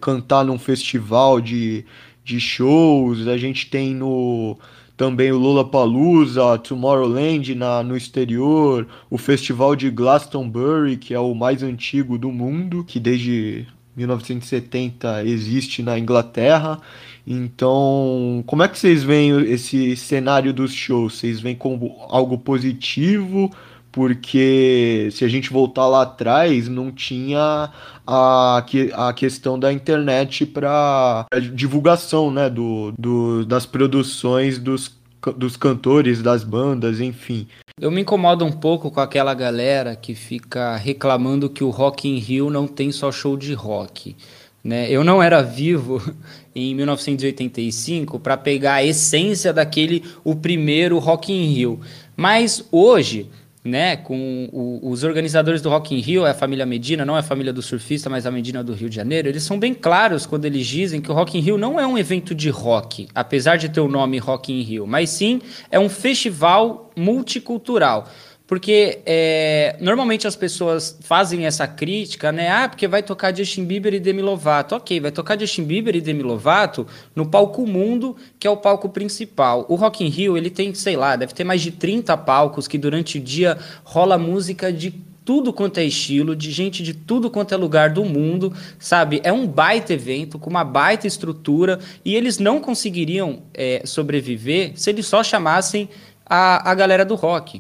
[0.01, 1.85] cantar num festival de,
[2.25, 3.27] de shows.
[3.27, 4.57] A gente tem no
[4.97, 11.61] também o Lollapalooza, Tomorrowland na, no exterior, o festival de Glastonbury, que é o mais
[11.61, 16.79] antigo do mundo, que desde 1970 existe na Inglaterra.
[17.27, 21.15] Então, como é que vocês veem esse cenário dos shows?
[21.15, 23.51] Vocês veem como algo positivo?
[23.95, 27.71] Porque se a gente voltar lá atrás, não tinha
[28.05, 34.93] a, a questão da internet para divulgação né, do, do, das produções dos,
[35.38, 37.47] dos cantores, das bandas, enfim.
[37.79, 42.17] Eu me incomodo um pouco com aquela galera que fica reclamando que o Rock in
[42.17, 44.13] Rio não tem só show de rock.
[44.62, 44.91] Né?
[44.91, 46.01] Eu não era vivo
[46.53, 51.79] em 1985 para pegar a essência daquele o primeiro Rock in Rio,
[52.17, 53.29] mas hoje
[53.65, 57.19] né, com o, os organizadores do Rock in Rio, é a família Medina, não é
[57.19, 60.28] a família do surfista, mas a Medina do Rio de Janeiro, eles são bem claros
[60.28, 63.58] quando eles dizem que o Rock in Rio não é um evento de rock, apesar
[63.58, 68.08] de ter o nome Rock in Rio, mas sim é um festival multicultural.
[68.47, 72.49] Porque é, normalmente as pessoas fazem essa crítica, né?
[72.49, 74.75] Ah, porque vai tocar Justin Bieber e Demi Lovato.
[74.75, 78.89] Ok, vai tocar Justin Bieber e Demi Lovato no palco mundo, que é o palco
[78.89, 79.65] principal.
[79.67, 82.77] O Rock in Rio, ele tem, sei lá, deve ter mais de 30 palcos que
[82.77, 84.91] durante o dia rola música de
[85.25, 89.19] tudo quanto é estilo, de gente de tudo quanto é lugar do mundo, sabe?
[89.23, 94.91] É um baita evento, com uma baita estrutura, e eles não conseguiriam é, sobreviver se
[94.91, 95.89] eles só chamassem
[96.23, 97.60] a, a galera do rock.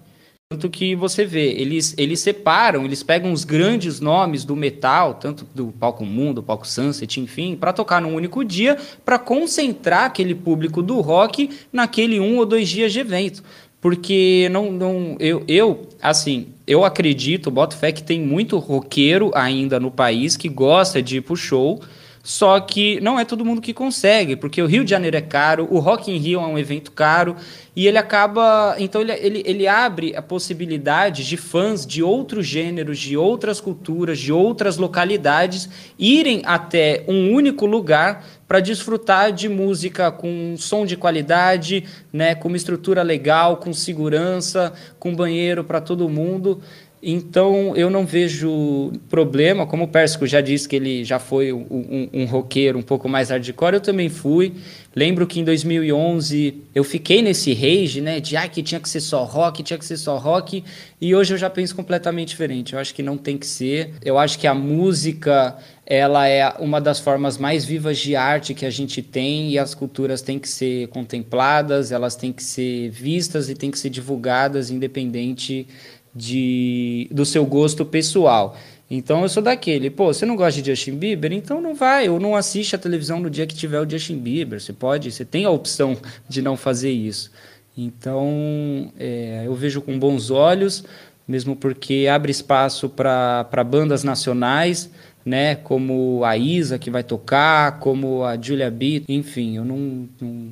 [0.55, 5.45] Tanto que você vê, eles, eles separam, eles pegam os grandes nomes do metal, tanto
[5.53, 10.33] do palco Mundo, do palco Sunset, enfim, para tocar num único dia, para concentrar aquele
[10.33, 13.43] público do rock naquele um ou dois dias de evento.
[13.81, 19.77] Porque não, não eu, eu, assim, eu acredito, boto fé que tem muito roqueiro ainda
[19.77, 21.81] no país que gosta de ir pro show,
[22.25, 25.67] só que não é todo mundo que consegue, porque o Rio de Janeiro é caro,
[25.69, 27.35] o Rock in Rio é um evento caro,
[27.75, 28.75] e ele acaba.
[28.79, 34.17] Então, ele, ele, ele abre a possibilidade de fãs de outros gêneros, de outras culturas,
[34.17, 40.95] de outras localidades irem até um único lugar para desfrutar de música com som de
[40.95, 41.83] qualidade,
[42.13, 46.61] né, com uma estrutura legal, com segurança, com banheiro para todo mundo.
[47.07, 51.59] Então eu não vejo problema, como o Pérsico já disse que ele já foi um,
[51.69, 54.53] um, um, roqueiro um pouco mais hardcore, eu também fui.
[54.95, 59.01] Lembro que em 2011 eu fiquei nesse rage, né, de ah, que tinha que ser
[59.01, 60.63] só rock, tinha que ser só rock,
[60.99, 62.73] e hoje eu já penso completamente diferente.
[62.73, 63.93] Eu acho que não tem que ser.
[64.03, 68.65] Eu acho que a música ela é uma das formas mais vivas de arte que
[68.65, 73.49] a gente tem e as culturas têm que ser contempladas, elas têm que ser vistas
[73.49, 75.67] e têm que ser divulgadas independente
[76.15, 78.55] de, do seu gosto pessoal.
[78.89, 81.33] Então eu sou daquele, pô, você não gosta de Justin Bieber?
[81.33, 84.61] Então não vai, ou não assiste a televisão no dia que tiver o Justin Bieber.
[84.61, 85.97] Você pode, você tem a opção
[86.29, 87.31] de não fazer isso.
[87.77, 90.83] Então é, eu vejo com bons olhos,
[91.27, 94.89] mesmo porque abre espaço para bandas nacionais,
[95.25, 100.51] né, como a Isa que vai tocar, como a Julia B, enfim, eu não, não,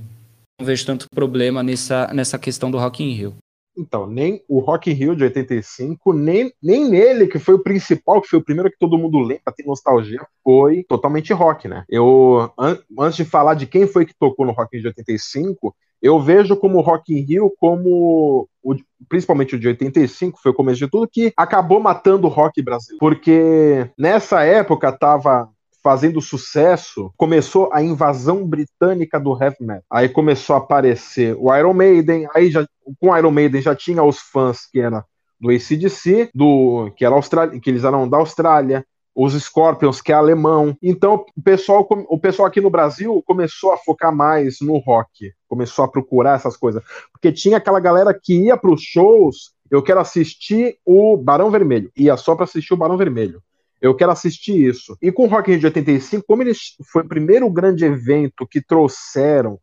[0.59, 3.35] não vejo tanto problema nessa, nessa questão do Rock in Rio.
[3.77, 8.21] Então, nem o Rock in Rio de 85, nem, nem nele, que foi o principal,
[8.21, 11.83] que foi o primeiro que todo mundo lembra, tem nostalgia, foi totalmente rock, né?
[11.89, 15.01] Eu, an antes de falar de quem foi que tocou no Rock in Rio de
[15.01, 18.75] 85, eu vejo como o Rock in Rio como, o,
[19.07, 22.99] principalmente o de 85, foi o começo de tudo, que acabou matando o rock brasileiro.
[22.99, 25.49] Porque nessa época tava
[25.83, 29.83] fazendo sucesso, começou a invasão britânica do heavy metal.
[29.91, 32.65] Aí começou a aparecer o Iron Maiden, aí já,
[32.99, 35.03] com o Iron Maiden já tinha os fãs que era
[35.39, 40.15] do ACDC, do, que, era Austrália, que eles eram da Austrália, os Scorpions, que é
[40.15, 40.75] alemão.
[40.81, 45.83] Então, o pessoal, o pessoal aqui no Brasil começou a focar mais no rock, começou
[45.83, 46.81] a procurar essas coisas.
[47.11, 51.91] Porque tinha aquela galera que ia para os shows, eu quero assistir o Barão Vermelho,
[51.95, 53.41] ia só para assistir o Barão Vermelho.
[53.83, 54.97] Eu quero assistir isso.
[55.01, 56.53] E com o Rock in Rio de 85, como ele
[56.89, 59.59] foi o primeiro grande evento que trouxeram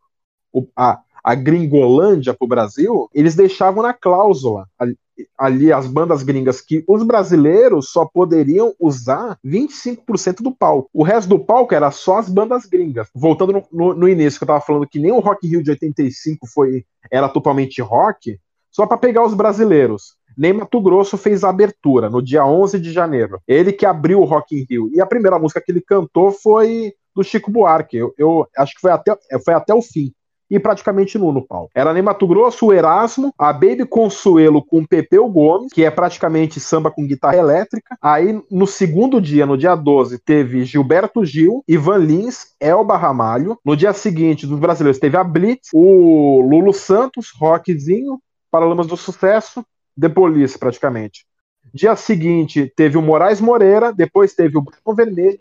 [0.52, 4.98] o, a, a Gringolândia para o Brasil, eles deixavam na cláusula ali,
[5.38, 10.90] ali as bandas gringas que os brasileiros só poderiam usar 25% do palco.
[10.92, 13.08] O resto do palco era só as bandas gringas.
[13.14, 15.70] Voltando no, no, no início, que eu estava falando que nem o Rock Rio de
[15.70, 18.38] 85 foi era totalmente rock,
[18.70, 20.19] só para pegar os brasileiros.
[20.40, 23.38] Nem Mato Grosso fez a abertura no dia 11 de janeiro.
[23.46, 24.90] Ele que abriu o Rock in Rio.
[24.94, 27.98] E a primeira música que ele cantou foi do Chico Buarque.
[27.98, 29.14] Eu, eu acho que foi até,
[29.44, 30.14] foi até o fim
[30.50, 31.70] e praticamente nu no palco.
[31.74, 36.58] Era nem Mato Grosso, o Erasmo, a Baby Consuelo com Pepeu Gomes, que é praticamente
[36.58, 37.98] samba com guitarra elétrica.
[38.00, 43.58] Aí no segundo dia, no dia 12, teve Gilberto Gil, Ivan Lins, Elba Ramalho.
[43.62, 48.18] No dia seguinte, dos brasileiros, teve a Blitz, o Lulu Santos, Rockzinho,
[48.50, 49.62] Paralamas do Sucesso,
[49.98, 51.24] The Police, praticamente.
[51.72, 55.38] Dia seguinte, teve o Moraes Moreira, depois teve o Bruno Vermelho,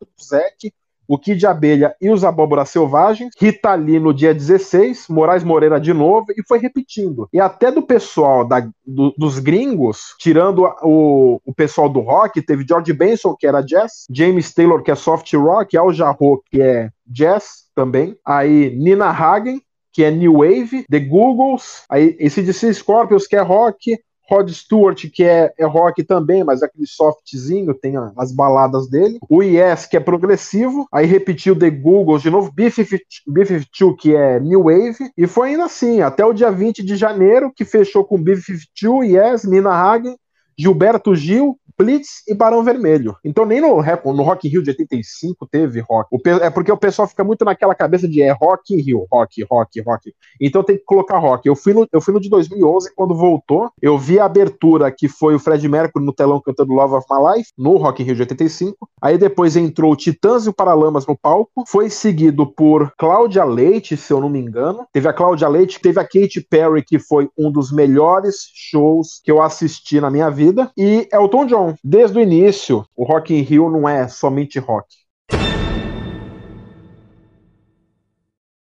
[0.00, 0.72] o Zeke,
[1.08, 5.92] o Kid Abelha e os Abóboras Selvagens, Rita Lee no dia 16, Moraes Moreira de
[5.92, 7.28] novo, e foi repetindo.
[7.32, 12.66] E até do pessoal da, do, dos gringos, tirando o, o pessoal do rock, teve
[12.66, 16.90] George Benson, que era jazz, James Taylor, que é soft rock, Al Jarreau, que é
[17.06, 19.60] jazz também, aí Nina Hagen,
[19.96, 25.08] que é New Wave, The Googles, aí esse DC Scorpions, que é rock, Rod Stewart,
[25.10, 29.18] que é, é rock também, mas é aquele softzinho, tem as baladas dele.
[29.30, 30.86] O Yes, que é progressivo.
[30.92, 32.52] Aí repetiu The Google de novo.
[32.52, 35.10] B-52, que é New Wave.
[35.16, 39.44] E foi ainda assim, até o dia 20 de janeiro, que fechou com B-52, Yes,
[39.44, 40.14] Nina Hagen,
[40.58, 43.16] Gilberto Gil, Blitz e Barão Vermelho.
[43.24, 46.08] Então nem no, no Rock in Rio de 85 teve rock.
[46.10, 49.44] O, é porque o pessoal fica muito naquela cabeça de é Rock in Rio, rock,
[49.50, 50.14] rock, rock.
[50.40, 51.46] Então tem que colocar rock.
[51.46, 55.08] Eu fui no, eu fui no de 2011, quando voltou, eu vi a abertura que
[55.08, 58.14] foi o Fred Mercury no telão cantando Love of My Life, no Rock in Rio
[58.14, 58.88] de 85.
[59.00, 61.64] Aí depois entrou o Titãs e o Paralamas no palco.
[61.66, 64.86] Foi seguido por Cláudia Leite, se eu não me engano.
[64.92, 69.30] Teve a Cláudia Leite, teve a Katy Perry, que foi um dos melhores shows que
[69.30, 70.70] eu assisti na minha vida.
[70.76, 74.86] E Elton John desde o início, o Rock in Rio não é somente rock.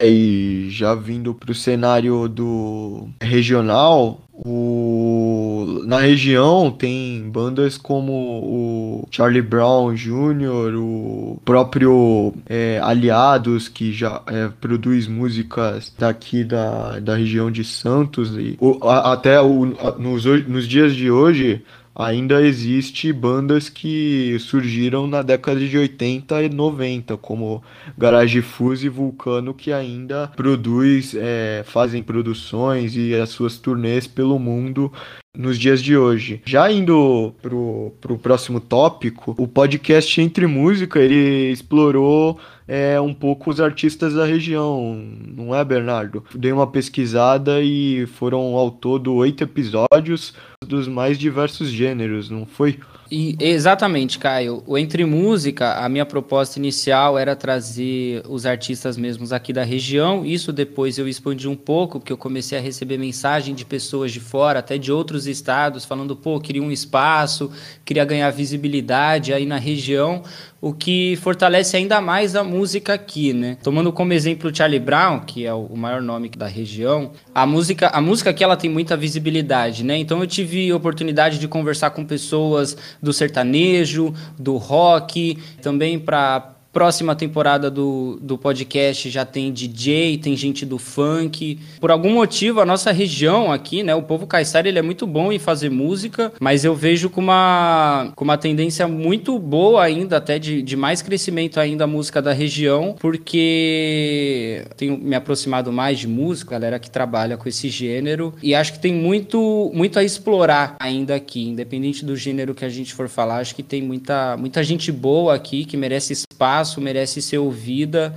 [0.03, 5.83] E já vindo para o cenário do regional, o...
[5.85, 14.23] na região tem bandas como o Charlie Brown Jr., o próprio é, Aliados, que já
[14.25, 18.35] é, produz músicas daqui da, da região de Santos.
[18.35, 21.63] E, o, a, até o, a, nos, nos dias de hoje,
[21.95, 27.63] ainda existe bandas que surgiram na década de 80 e 90, como
[27.97, 34.39] Garage Fuse e Vulcano, que ainda produz, é, fazem produções e as suas turnês pelo
[34.39, 34.91] mundo
[35.37, 36.41] nos dias de hoje.
[36.45, 43.49] Já indo pro, pro próximo tópico, o podcast Entre Música, ele explorou é, um pouco
[43.49, 44.95] os artistas da região,
[45.27, 46.23] não é, Bernardo?
[46.35, 50.33] Dei uma pesquisada e foram ao todo oito episódios
[50.65, 52.79] dos mais diversos gêneros, não foi?
[53.13, 54.63] E, exatamente, Caio.
[54.77, 60.25] Entre Música, a minha proposta inicial era trazer os artistas mesmos aqui da região.
[60.25, 64.21] Isso depois eu expandi um pouco, porque eu comecei a receber mensagem de pessoas de
[64.21, 67.51] fora, até de outros estados, falando, pô, queria um espaço,
[67.83, 70.23] queria ganhar visibilidade aí na região
[70.61, 73.57] o que fortalece ainda mais a música aqui, né?
[73.63, 77.87] Tomando como exemplo o Charlie Brown, que é o maior nome da região, a música,
[77.87, 79.97] a música aqui ela tem muita visibilidade, né?
[79.97, 87.13] Então eu tive oportunidade de conversar com pessoas do sertanejo, do rock, também para Próxima
[87.17, 91.59] temporada do, do podcast já tem DJ, tem gente do funk.
[91.81, 93.93] Por algum motivo, a nossa região aqui, né?
[93.93, 98.13] O povo caiçara, ele é muito bom em fazer música, mas eu vejo com uma,
[98.15, 102.31] com uma tendência muito boa ainda, até de, de mais crescimento ainda a música da
[102.31, 108.55] região, porque tenho me aproximado mais de música, galera que trabalha com esse gênero, e
[108.55, 112.93] acho que tem muito, muito a explorar ainda aqui, independente do gênero que a gente
[112.93, 117.21] for falar, acho que tem muita, muita gente boa aqui que merece espaço espaço, merece
[117.21, 118.15] ser ouvida.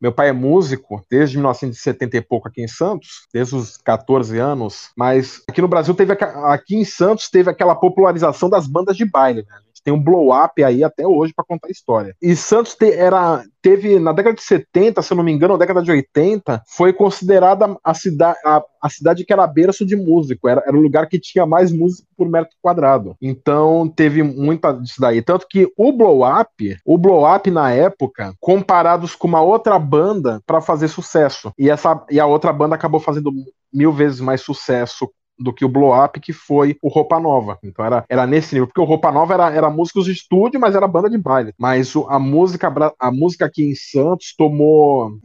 [0.00, 4.90] Meu pai é músico desde 1970 e pouco aqui em Santos, desde os 14 anos,
[4.96, 9.46] mas aqui no Brasil teve aqui em Santos teve aquela popularização das bandas de baile,
[9.48, 9.56] né?
[9.84, 12.16] Tem um blow up aí até hoje para contar a história.
[12.20, 15.58] E Santos te, era, teve, na década de 70, se eu não me engano, na
[15.58, 20.48] década de 80, foi considerada a, cida, a, a cidade que era berço de músico,
[20.48, 23.14] era, era o lugar que tinha mais músico por metro quadrado.
[23.20, 25.20] Então teve muita disso daí.
[25.20, 30.40] Tanto que o blow up, o blow up na época, comparados com uma outra banda
[30.46, 31.52] para fazer sucesso.
[31.58, 33.30] E, essa, e a outra banda acabou fazendo
[33.72, 37.58] mil vezes mais sucesso do que o Blow Up, que foi o Roupa Nova.
[37.62, 40.74] Então era, era nesse nível, porque o Roupa Nova era, era músicos de estúdio, mas
[40.74, 41.52] era banda de baile.
[41.58, 45.18] Mas o, a música a música aqui em Santos tomou,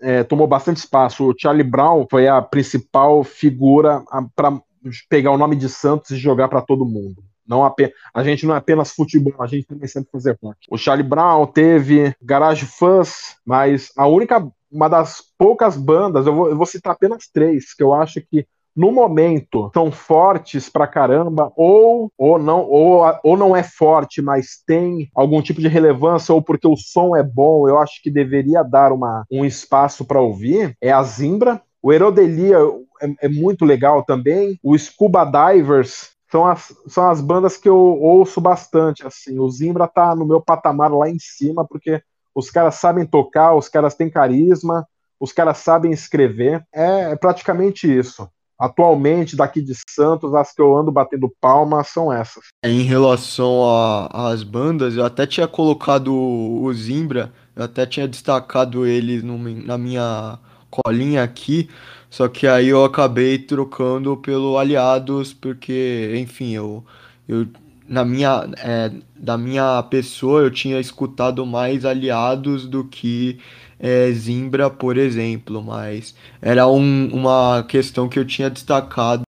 [0.00, 1.28] é, tomou bastante espaço.
[1.28, 4.02] O Charlie Brown foi a principal figura
[4.34, 4.60] para
[5.08, 7.22] pegar o nome de Santos e jogar para todo mundo.
[7.46, 10.58] Não apenas, a gente não é apenas futebol, a gente também sempre fazer rock.
[10.68, 16.48] O Charlie Brown teve Garage Fuzz, mas a única, uma das poucas bandas, eu vou,
[16.48, 18.46] eu vou citar apenas três, que eu acho que
[18.76, 24.62] no momento são fortes pra caramba, ou, ou, não, ou, ou não é forte, mas
[24.66, 28.62] tem algum tipo de relevância, ou porque o som é bom, eu acho que deveria
[28.62, 31.62] dar uma, um espaço para ouvir, é a Zimbra.
[31.82, 32.58] O Erodelia
[33.00, 34.58] é, é muito legal também.
[34.62, 39.06] O Scuba Divers são as, são as bandas que eu ouço bastante.
[39.06, 39.38] assim.
[39.38, 42.02] O Zimbra tá no meu patamar lá em cima, porque
[42.34, 44.86] os caras sabem tocar, os caras têm carisma,
[45.18, 46.62] os caras sabem escrever.
[46.74, 48.28] É, é praticamente isso.
[48.58, 52.44] Atualmente, daqui de Santos, as que eu ando batendo palma são essas.
[52.64, 53.62] Em relação
[54.10, 59.76] às bandas, eu até tinha colocado o Zimbra, eu até tinha destacado ele no, na
[59.76, 60.38] minha
[60.70, 61.68] colinha aqui,
[62.08, 66.82] só que aí eu acabei trocando pelo Aliados, porque, enfim, eu,
[67.28, 67.46] eu
[67.88, 73.38] na minha, é, da minha pessoa eu tinha escutado mais Aliados do que
[73.78, 79.22] é, Zimbra, por exemplo, mas era um, uma questão que eu tinha destacado.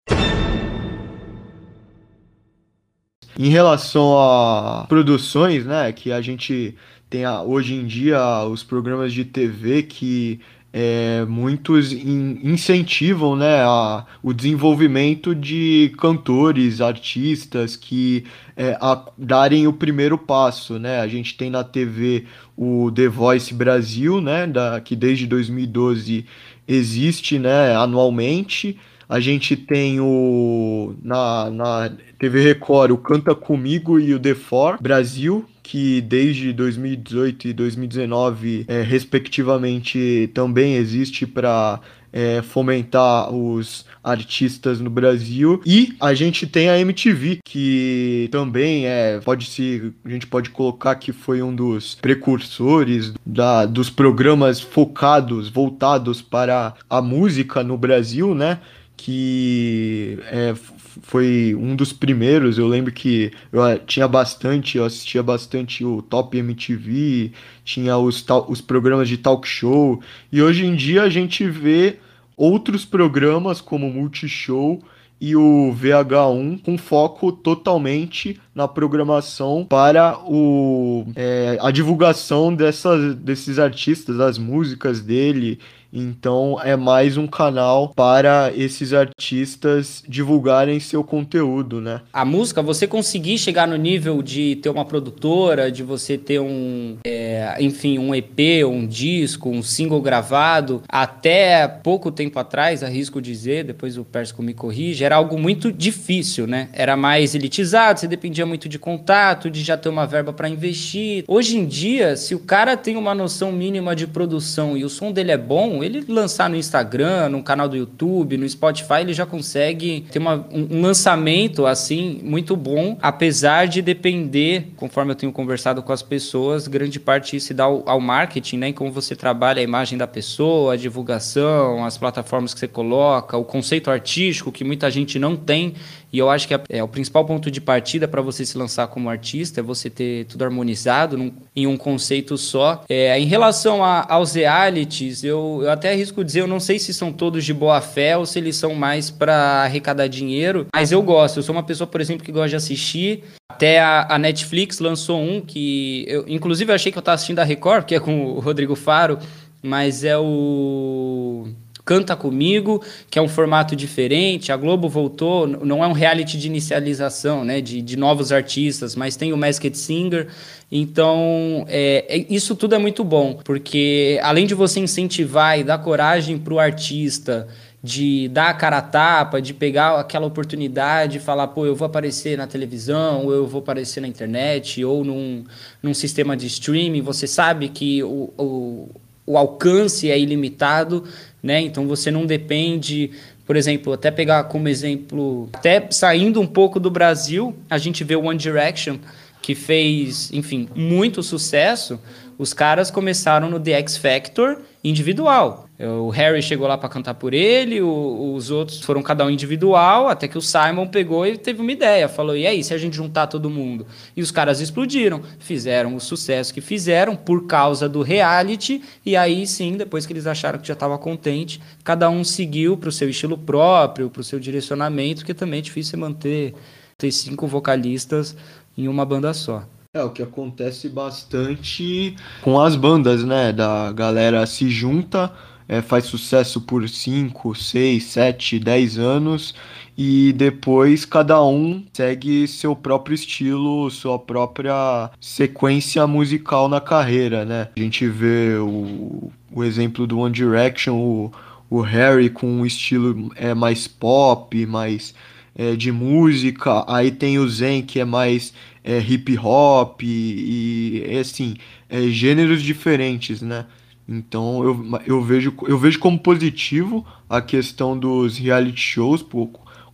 [3.38, 6.74] Em relação a produções, né, que a gente
[7.08, 10.40] tem a, hoje em dia os programas de TV que
[10.72, 18.24] é, muitos in, incentivam né, a, o desenvolvimento de cantores, artistas que
[18.56, 20.78] é, a, darem o primeiro passo.
[20.78, 21.00] Né?
[21.00, 26.26] A gente tem na TV o The Voice Brasil, né, da, que desde 2012
[26.66, 28.78] existe né, anualmente.
[29.08, 34.76] A gente tem o na, na TV Record o Canta Comigo e o The For
[34.80, 41.80] Brasil, que desde 2018 e 2019, é, respectivamente, também existe para
[42.12, 45.60] é, fomentar os artistas no Brasil.
[45.64, 50.94] E a gente tem a MTV, que também é, pode se, a gente pode colocar
[50.96, 58.34] que foi um dos precursores da, dos programas focados, voltados para a música no Brasil,
[58.34, 58.58] né?
[58.98, 60.54] Que é,
[61.02, 62.58] foi um dos primeiros.
[62.58, 67.32] Eu lembro que eu ah, tinha bastante, eu assistia bastante o Top MTV,
[67.64, 71.98] tinha os, os programas de talk show, e hoje em dia a gente vê
[72.36, 74.82] outros programas como Multishow
[75.20, 83.58] e o VH1 com foco totalmente na programação para o, é, a divulgação dessas, desses
[83.58, 85.58] artistas, das músicas dele
[85.92, 92.02] então é mais um canal para esses artistas divulgarem seu conteúdo, né?
[92.12, 96.98] A música, você conseguir chegar no nível de ter uma produtora, de você ter um,
[97.04, 103.64] é, enfim, um EP, um disco, um single gravado, até pouco tempo atrás, arrisco dizer,
[103.64, 106.68] depois o Persco me corrige, era algo muito difícil, né?
[106.72, 111.24] Era mais elitizado, você dependia muito de contato, de já ter uma verba para investir.
[111.26, 115.12] Hoje em dia, se o cara tem uma noção mínima de produção e o som
[115.12, 119.26] dele é bom, ele lançar no Instagram, no canal do YouTube, no Spotify, ele já
[119.26, 125.82] consegue ter uma, um lançamento assim muito bom, apesar de depender, conforme eu tenho conversado
[125.82, 128.68] com as pessoas, grande parte se dá ao, ao marketing, né?
[128.68, 133.36] Em como você trabalha a imagem da pessoa, a divulgação, as plataformas que você coloca,
[133.36, 135.74] o conceito artístico que muita gente não tem
[136.12, 139.10] e eu acho que é, o principal ponto de partida para você se lançar como
[139.10, 142.82] artista é você ter tudo harmonizado num, em um conceito só.
[142.88, 146.94] É, em relação a, aos realities, eu, eu até arrisco dizer, eu não sei se
[146.94, 151.02] são todos de boa fé ou se eles são mais para arrecadar dinheiro, mas eu
[151.02, 151.38] gosto.
[151.38, 153.24] Eu sou uma pessoa, por exemplo, que gosta de assistir.
[153.50, 157.40] Até a, a Netflix lançou um que eu, inclusive, eu achei que eu estava assistindo
[157.40, 159.18] a Record, que é com o Rodrigo Faro,
[159.62, 161.48] mas é o
[161.88, 164.52] Canta Comigo, que é um formato diferente.
[164.52, 169.16] A Globo voltou, não é um reality de inicialização, né, de, de novos artistas, mas
[169.16, 170.26] tem o Masked Singer.
[170.70, 175.78] Então, é, é, isso tudo é muito bom, porque além de você incentivar e dar
[175.78, 177.48] coragem para o artista
[177.82, 181.86] de dar a cara a tapa, de pegar aquela oportunidade e falar, pô, eu vou
[181.86, 185.42] aparecer na televisão, ou eu vou aparecer na internet, ou num,
[185.82, 188.88] num sistema de streaming, você sabe que o, o,
[189.28, 191.04] o alcance é ilimitado,
[191.42, 191.60] né?
[191.60, 193.10] Então você não depende,
[193.46, 198.16] por exemplo, até pegar como exemplo, até saindo um pouco do Brasil, a gente vê
[198.16, 198.98] o One Direction
[199.40, 202.00] que fez, enfim, muito sucesso.
[202.36, 205.67] Os caras começaram no The X Factor individual.
[205.80, 210.08] O Harry chegou lá para cantar por ele, o, os outros foram cada um individual,
[210.08, 212.08] até que o Simon pegou e teve uma ideia.
[212.08, 213.86] Falou: e aí, se a gente juntar todo mundo?
[214.16, 218.82] E os caras explodiram, fizeram o sucesso que fizeram por causa do reality.
[219.06, 222.88] E aí sim, depois que eles acharam que já estava contente, cada um seguiu para
[222.88, 226.54] o seu estilo próprio, para o seu direcionamento, que também é difícil manter
[226.96, 228.36] ter cinco vocalistas
[228.76, 229.62] em uma banda só.
[229.94, 233.52] É o que acontece bastante com as bandas, né?
[233.52, 235.32] Da galera se junta
[235.68, 239.54] é, faz sucesso por 5, 6, 7, 10 anos
[239.96, 247.68] e depois cada um segue seu próprio estilo, sua própria sequência musical na carreira, né?
[247.76, 251.32] A gente vê o, o exemplo do One Direction, o,
[251.68, 255.14] o Harry com um estilo é, mais pop, mais
[255.54, 258.54] é, de música, aí tem o Zen que é mais
[258.84, 261.56] é, hip hop e, e assim,
[261.90, 263.66] é, gêneros diferentes, né?
[264.08, 269.22] Então eu, eu, vejo, eu vejo como positivo a questão dos reality shows,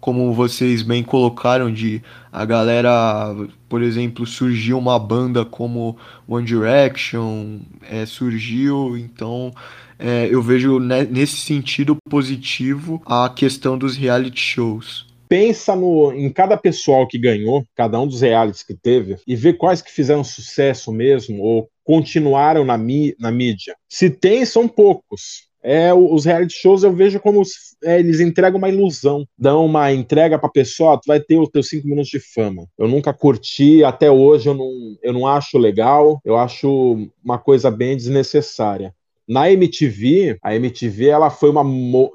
[0.01, 2.01] como vocês bem colocaram, de
[2.31, 3.35] a galera,
[3.69, 5.97] por exemplo, surgiu uma banda como
[6.29, 7.61] One Direction,
[7.91, 9.51] é, surgiu, então
[9.99, 15.07] é, eu vejo nesse sentido positivo a questão dos reality shows.
[15.27, 19.53] Pensa no, em cada pessoal que ganhou, cada um dos realities que teve, e vê
[19.55, 23.77] quais que fizeram sucesso mesmo, ou continuaram na, na mídia.
[23.89, 25.49] Se tem, são poucos.
[25.63, 27.43] É, os reality shows eu vejo como
[27.83, 31.69] é, eles entregam uma ilusão, dão uma entrega pra pessoa, tu vai ter os teus
[31.69, 32.67] cinco minutos de fama.
[32.77, 34.71] Eu nunca curti, até hoje eu não,
[35.03, 38.95] eu não acho legal, eu acho uma coisa bem desnecessária.
[39.27, 41.65] Na MTV, a MTV ela foi uma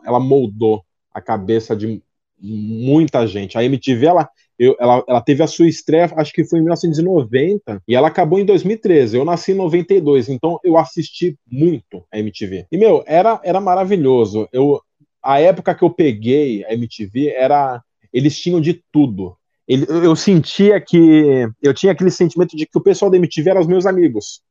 [0.05, 2.03] ela moldou a cabeça de
[2.39, 3.57] muita gente.
[3.57, 7.81] A MTV, ela, eu, ela, ela teve a sua estreia, acho que foi em 1990,
[7.87, 9.15] e ela acabou em 2013.
[9.15, 12.67] Eu nasci em 92, então eu assisti muito a MTV.
[12.69, 14.49] E, meu, era, era maravilhoso.
[14.51, 14.81] Eu,
[15.23, 17.81] a época que eu peguei a MTV, era
[18.11, 19.37] eles tinham de tudo.
[19.65, 23.61] Ele, eu sentia que eu tinha aquele sentimento de que o pessoal da MTV eram
[23.61, 24.41] os meus amigos.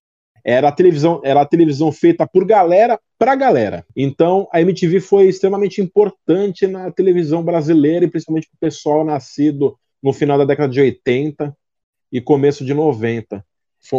[0.44, 3.84] Era a televisão, era a televisão feita por galera para galera.
[3.94, 9.76] Então, a MTV foi extremamente importante na televisão brasileira e principalmente para o pessoal nascido
[10.02, 11.56] no final da década de 80
[12.12, 13.44] e começo de 90.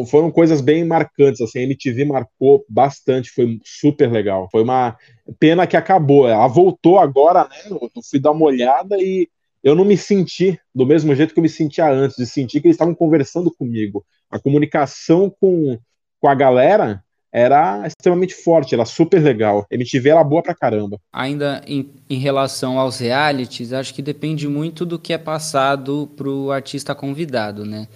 [0.08, 4.48] Foram coisas bem marcantes, assim, a MTV marcou bastante, foi super legal.
[4.52, 4.98] Foi uma
[5.40, 6.28] pena que acabou.
[6.28, 7.58] Ela voltou agora, né?
[7.70, 9.28] Eu fui dar uma olhada e
[9.64, 12.68] eu não me senti do mesmo jeito que eu me sentia antes, de sentir que
[12.68, 14.06] eles estavam conversando comigo.
[14.30, 15.80] A comunicação com,
[16.20, 19.66] com a galera era extremamente forte, era super legal.
[19.70, 21.00] MTV era boa pra caramba.
[21.14, 26.52] Ainda em, em relação aos realities, acho que depende muito do que é passado pro
[26.52, 27.88] artista convidado, né?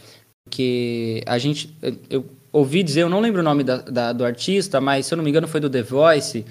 [0.45, 1.75] Porque a gente.
[2.09, 5.17] Eu ouvi dizer, eu não lembro o nome da, da, do artista, mas se eu
[5.17, 6.45] não me engano foi do The Voice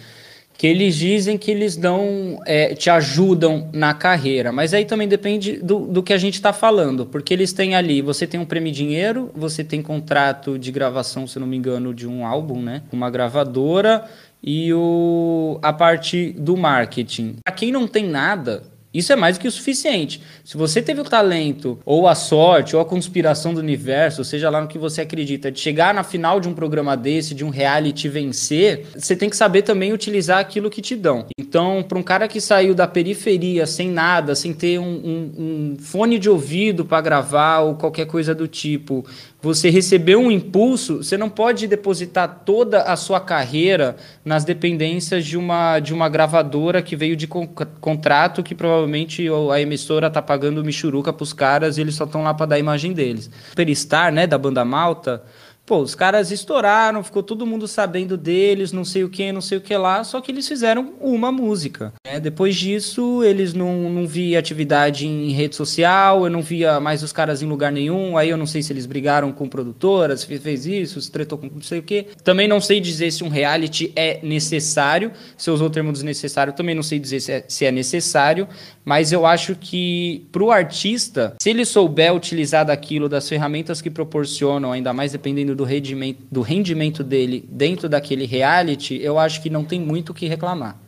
[0.57, 5.57] que eles dizem que eles dão, é, te ajudam na carreira, mas aí também depende
[5.57, 8.73] do, do que a gente está falando, porque eles têm ali, você tem um prêmio
[8.73, 13.11] dinheiro, você tem contrato de gravação, se não me engano, de um álbum, né, uma
[13.11, 14.05] gravadora
[14.43, 17.37] e o, a parte do marketing.
[17.45, 18.63] Para quem não tem nada,
[18.93, 20.23] isso é mais do que o suficiente.
[20.45, 24.61] Se você teve o talento, ou a sorte, ou a conspiração do universo, seja lá
[24.61, 28.09] no que você acredita, de chegar na final de um programa desse, de um reality
[28.09, 31.27] vencer, você tem que saber também utilizar aquilo que te dão.
[31.39, 35.77] Então, para um cara que saiu da periferia, sem nada, sem ter um, um, um
[35.79, 39.05] fone de ouvido para gravar ou qualquer coisa do tipo,
[39.43, 45.37] você recebeu um impulso, você não pode depositar toda a sua carreira nas dependências de
[45.37, 47.49] uma, de uma gravadora que veio de con
[47.81, 52.33] contrato que provavelmente a emissora tá pagando michuruca os caras e eles só estão lá
[52.33, 53.29] para dar a imagem deles.
[53.51, 55.23] Superstar, né, da banda Malta,
[55.65, 59.59] Pô, os caras estouraram, ficou todo mundo sabendo deles, não sei o que, não sei
[59.59, 61.93] o que lá, só que eles fizeram uma música.
[62.05, 62.19] Né?
[62.19, 67.13] Depois disso, eles não, não via atividade em rede social, eu não via mais os
[67.13, 71.01] caras em lugar nenhum, aí eu não sei se eles brigaram com produtoras, fez isso,
[71.01, 72.09] se tretou com não sei o que.
[72.25, 76.75] Também não sei dizer se um reality é necessário, se usou o termo desnecessário, também
[76.75, 78.49] não sei dizer se é, se é necessário,
[78.85, 83.89] mas eu acho que para o artista, se ele souber utilizar daquilo, das ferramentas que
[83.89, 89.51] proporcionam, ainda mais dependendo do rendimento, do rendimento dele dentro daquele reality, eu acho que
[89.51, 90.79] não tem muito o que reclamar.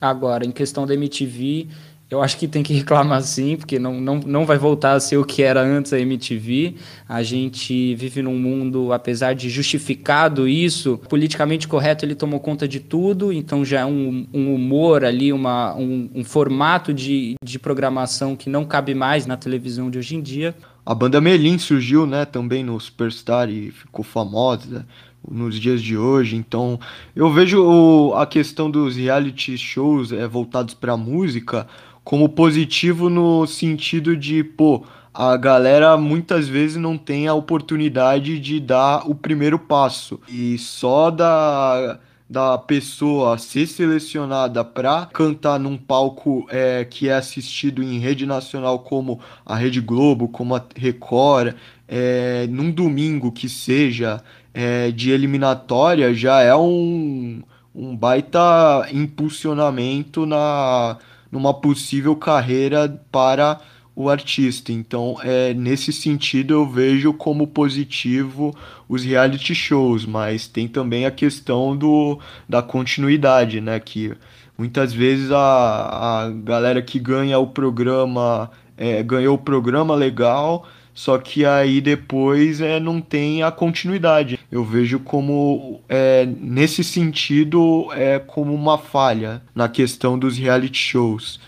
[0.00, 1.68] Agora, em questão da MTV,
[2.12, 5.16] eu acho que tem que reclamar sim, porque não, não, não vai voltar a ser
[5.16, 6.74] o que era antes a MTV.
[7.08, 12.80] A gente vive num mundo, apesar de justificado isso, politicamente correto ele tomou conta de
[12.80, 18.36] tudo, então já é um, um humor ali, uma, um, um formato de, de programação
[18.36, 20.54] que não cabe mais na televisão de hoje em dia.
[20.84, 24.86] A banda Melim surgiu, né, também no Superstar e ficou famosa.
[25.30, 26.36] nos dias de hoje.
[26.36, 26.80] Então,
[27.14, 31.66] eu vejo o, a questão dos reality shows é, voltados para música
[32.04, 38.58] como positivo no sentido de, pô, a galera muitas vezes não tem a oportunidade de
[38.58, 40.20] dar o primeiro passo.
[40.28, 42.00] E só da,
[42.32, 48.78] da pessoa ser selecionada para cantar num palco é, que é assistido em rede nacional
[48.78, 51.54] como a Rede Globo, como a Record,
[51.86, 54.22] é, num domingo que seja
[54.54, 57.42] é, de eliminatória, já é um,
[57.74, 60.96] um baita impulsionamento na,
[61.30, 63.60] numa possível carreira para
[63.94, 64.72] o artista.
[64.72, 68.54] Então, é, nesse sentido, eu vejo como positivo
[68.88, 72.18] os reality shows, mas tem também a questão do,
[72.48, 73.78] da continuidade, né?
[73.78, 74.14] Que
[74.56, 81.16] muitas vezes a, a galera que ganha o programa é, ganhou o programa legal, só
[81.18, 84.38] que aí depois é, não tem a continuidade.
[84.50, 91.40] Eu vejo como, é, nesse sentido, é como uma falha na questão dos reality shows.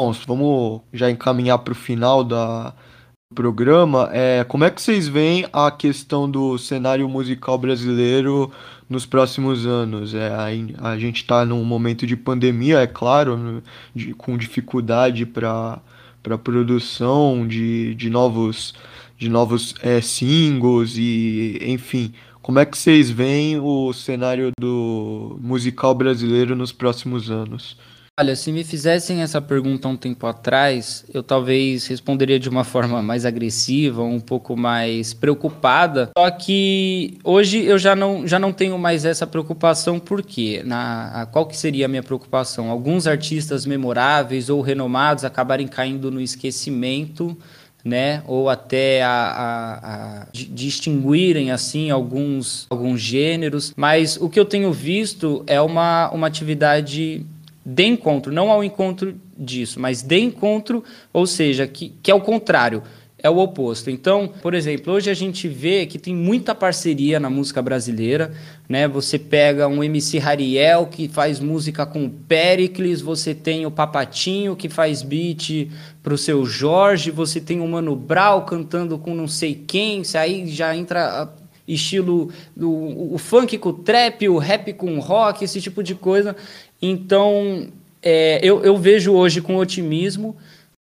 [0.00, 4.08] Bom, vamos já encaminhar para o final da, do programa.
[4.10, 8.50] É, como é que vocês veem a questão do cenário musical brasileiro
[8.88, 10.14] nos próximos anos?
[10.14, 13.62] É, a, a gente está num momento de pandemia, é claro,
[13.94, 15.78] de, com dificuldade para
[16.22, 18.72] para produção de, de novos
[19.18, 25.94] de novos é, singles e enfim como é que vocês veem o cenário do musical
[25.94, 27.76] brasileiro nos próximos anos
[28.20, 33.00] Olha, se me fizessem essa pergunta um tempo atrás, eu talvez responderia de uma forma
[33.00, 36.10] mais agressiva, um pouco mais preocupada.
[36.14, 41.46] Só que hoje eu já não, já não tenho mais essa preocupação, porque na, qual
[41.46, 42.70] que seria a minha preocupação?
[42.70, 47.34] Alguns artistas memoráveis ou renomados acabarem caindo no esquecimento,
[47.82, 48.22] né?
[48.26, 53.72] Ou até a, a, a distinguirem assim alguns, alguns gêneros.
[53.74, 57.24] Mas o que eu tenho visto é uma, uma atividade
[57.64, 60.82] de encontro, não ao encontro disso, mas de encontro,
[61.12, 62.82] ou seja, que, que é o contrário,
[63.22, 63.90] é o oposto.
[63.90, 68.32] Então, por exemplo, hoje a gente vê que tem muita parceria na música brasileira,
[68.68, 68.88] né?
[68.88, 74.56] Você pega um MC Hariel que faz música com o Pericles, você tem o Papatinho
[74.56, 75.68] que faz beat
[76.02, 80.74] pro seu Jorge, você tem o Mano Brau cantando com não sei quem, aí já
[80.74, 81.30] entra
[81.68, 82.70] estilo do
[83.12, 86.34] o funk com o trap, o rap com o rock, esse tipo de coisa.
[86.80, 87.68] Então,
[88.02, 90.36] é, eu, eu vejo hoje com otimismo.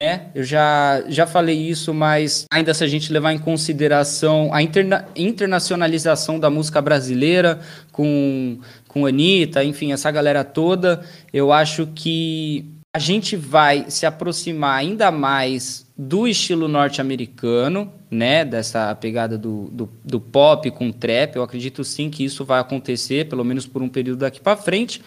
[0.02, 0.26] Né?
[0.34, 5.06] Eu já, já falei isso, mas ainda se a gente levar em consideração a interna
[5.14, 7.60] internacionalização da música brasileira
[7.92, 14.78] com, com Anitta, enfim, essa galera toda, eu acho que a gente vai se aproximar
[14.78, 18.44] ainda mais do estilo norte-americano, né?
[18.44, 21.36] Dessa pegada do, do, do, pop com trap.
[21.36, 25.02] Eu acredito sim que isso vai acontecer, pelo menos por um período daqui para frente.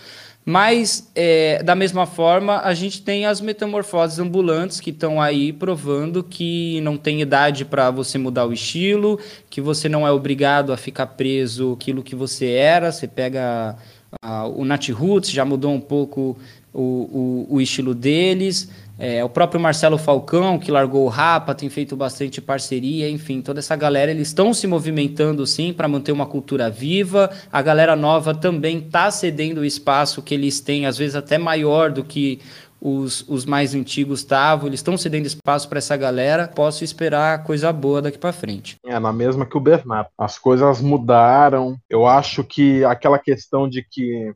[0.49, 6.23] Mas, é, da mesma forma, a gente tem as metamorfoses ambulantes que estão aí provando
[6.23, 9.19] que não tem idade para você mudar o estilo,
[9.49, 12.93] que você não é obrigado a ficar preso aquilo que você era.
[12.93, 13.75] Você pega
[14.21, 16.37] a, o Nat Roots, já mudou um pouco
[16.73, 18.69] o, o, o estilo deles.
[18.99, 23.59] É, o próprio Marcelo Falcão, que largou o Rapa, tem feito bastante parceria, enfim, toda
[23.59, 27.29] essa galera, eles estão se movimentando sim para manter uma cultura viva.
[27.51, 31.91] A galera nova também está cedendo o espaço que eles têm, às vezes até maior
[31.91, 32.39] do que
[32.81, 36.47] os, os mais antigos estavam, eles estão cedendo espaço para essa galera.
[36.47, 38.77] Posso esperar coisa boa daqui para frente.
[38.85, 40.09] É, na mesma que o Bernardo.
[40.17, 41.77] As coisas mudaram.
[41.89, 44.31] Eu acho que aquela questão de que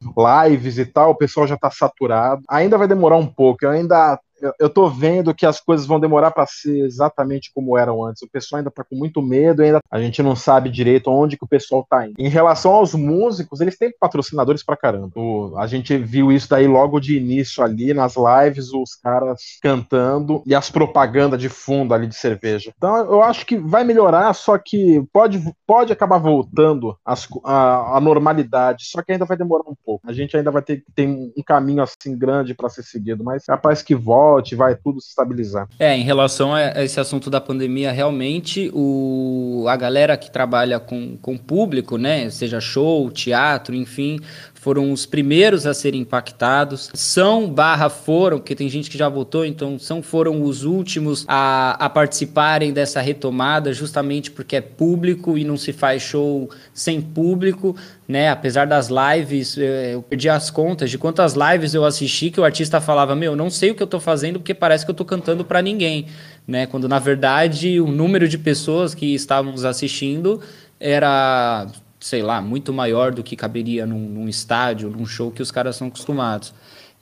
[0.47, 2.41] lives e tal, o pessoal já está saturado.
[2.49, 3.65] Ainda vai demorar um pouco.
[3.65, 4.19] Eu ainda
[4.59, 8.21] eu tô vendo que as coisas vão demorar para ser exatamente como eram antes.
[8.21, 11.43] O pessoal ainda tá com muito medo, ainda a gente não sabe direito onde que
[11.43, 12.15] o pessoal tá indo.
[12.17, 15.11] Em relação aos músicos, eles têm patrocinadores pra caramba.
[15.15, 20.41] O, a gente viu isso daí logo de início ali nas lives, os caras cantando
[20.45, 22.73] e as propagandas de fundo ali de cerveja.
[22.75, 28.01] Então eu acho que vai melhorar, só que pode, pode acabar voltando as, a, a
[28.01, 30.07] normalidade, só que ainda vai demorar um pouco.
[30.07, 33.81] A gente ainda vai ter, ter um caminho assim grande para ser seguido, mas capaz
[33.81, 35.67] que volta volte, vai tudo se estabilizar.
[35.77, 41.17] É, em relação a esse assunto da pandemia, realmente o, a galera que trabalha com,
[41.21, 44.19] com público, né, seja show, teatro, enfim,
[44.61, 46.91] foram os primeiros a serem impactados.
[46.93, 51.83] São barra foram, porque tem gente que já votou, então são foram os últimos a,
[51.83, 57.75] a participarem dessa retomada, justamente porque é público e não se faz show sem público,
[58.07, 58.29] né?
[58.29, 62.43] Apesar das lives, eh, eu perdi as contas de quantas lives eu assisti que o
[62.43, 65.03] artista falava: Meu, não sei o que eu tô fazendo porque parece que eu tô
[65.03, 66.05] cantando para ninguém,
[66.47, 66.67] né?
[66.67, 70.39] Quando na verdade o número de pessoas que estávamos assistindo
[70.79, 71.65] era
[72.01, 75.75] sei lá, muito maior do que caberia num, num estádio, num show que os caras
[75.75, 76.53] são acostumados.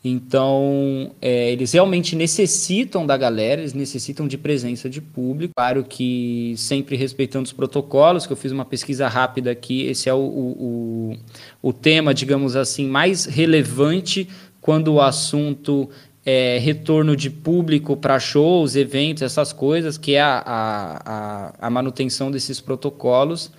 [0.03, 5.53] Então, é, eles realmente necessitam da galera, eles necessitam de presença de público.
[5.55, 10.13] Claro que sempre respeitando os protocolos, que eu fiz uma pesquisa rápida aqui, esse é
[10.13, 11.17] o, o,
[11.61, 14.27] o, tema, digamos assim, mais relevante
[14.61, 15.89] quando o assunto
[16.25, 22.31] é retorno de público para shows, eventos, essas coisas, que é a, a, a manutenção
[22.31, 23.51] desses protocolos.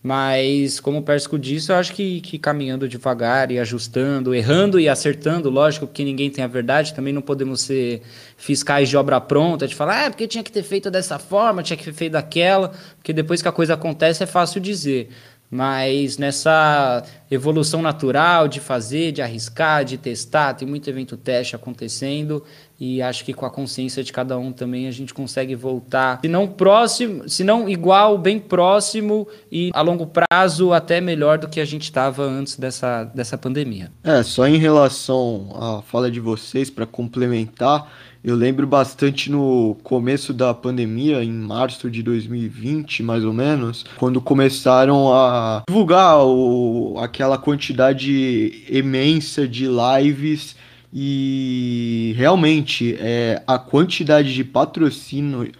[0.00, 4.88] Mas, como o Pérsco disse, eu acho que, que caminhando devagar e ajustando, errando e
[4.88, 8.02] acertando, lógico, porque ninguém tem a verdade, também não podemos ser
[8.36, 11.76] fiscais de obra pronta, de falar, ah, porque tinha que ter feito dessa forma, tinha
[11.76, 15.08] que ter feito daquela, porque depois que a coisa acontece é fácil dizer.
[15.50, 22.42] Mas nessa evolução natural de fazer, de arriscar, de testar, tem muito evento teste acontecendo
[22.80, 26.28] e acho que com a consciência de cada um também a gente consegue voltar, se
[26.28, 31.60] não próximo, se não igual, bem próximo e a longo prazo até melhor do que
[31.60, 33.90] a gente estava antes dessa, dessa pandemia.
[34.04, 37.90] É, só em relação à fala de vocês, para complementar,
[38.22, 44.20] eu lembro bastante no começo da pandemia, em março de 2020, mais ou menos, quando
[44.20, 50.56] começaram a divulgar o, aquela quantidade imensa de lives
[50.92, 55.50] e realmente é, a quantidade de patrocínio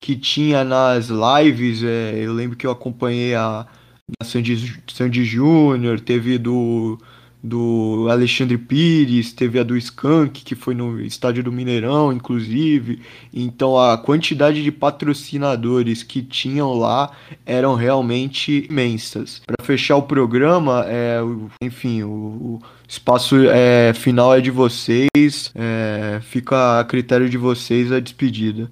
[0.00, 3.66] que tinha nas lives, é, eu lembro que eu acompanhei a
[4.20, 6.98] da Sandy, Sandy Júnior, teve do,
[7.44, 13.02] do Alexandre Pires, teve a do Skank, que foi no estádio do Mineirão, inclusive.
[13.32, 17.10] Então a quantidade de patrocinadores que tinham lá
[17.44, 19.42] eram realmente imensas.
[19.46, 21.18] Para fechar o programa, é,
[21.62, 28.00] enfim, o, espaço é, final é de vocês, é, fica a critério de vocês a
[28.00, 28.70] despedida.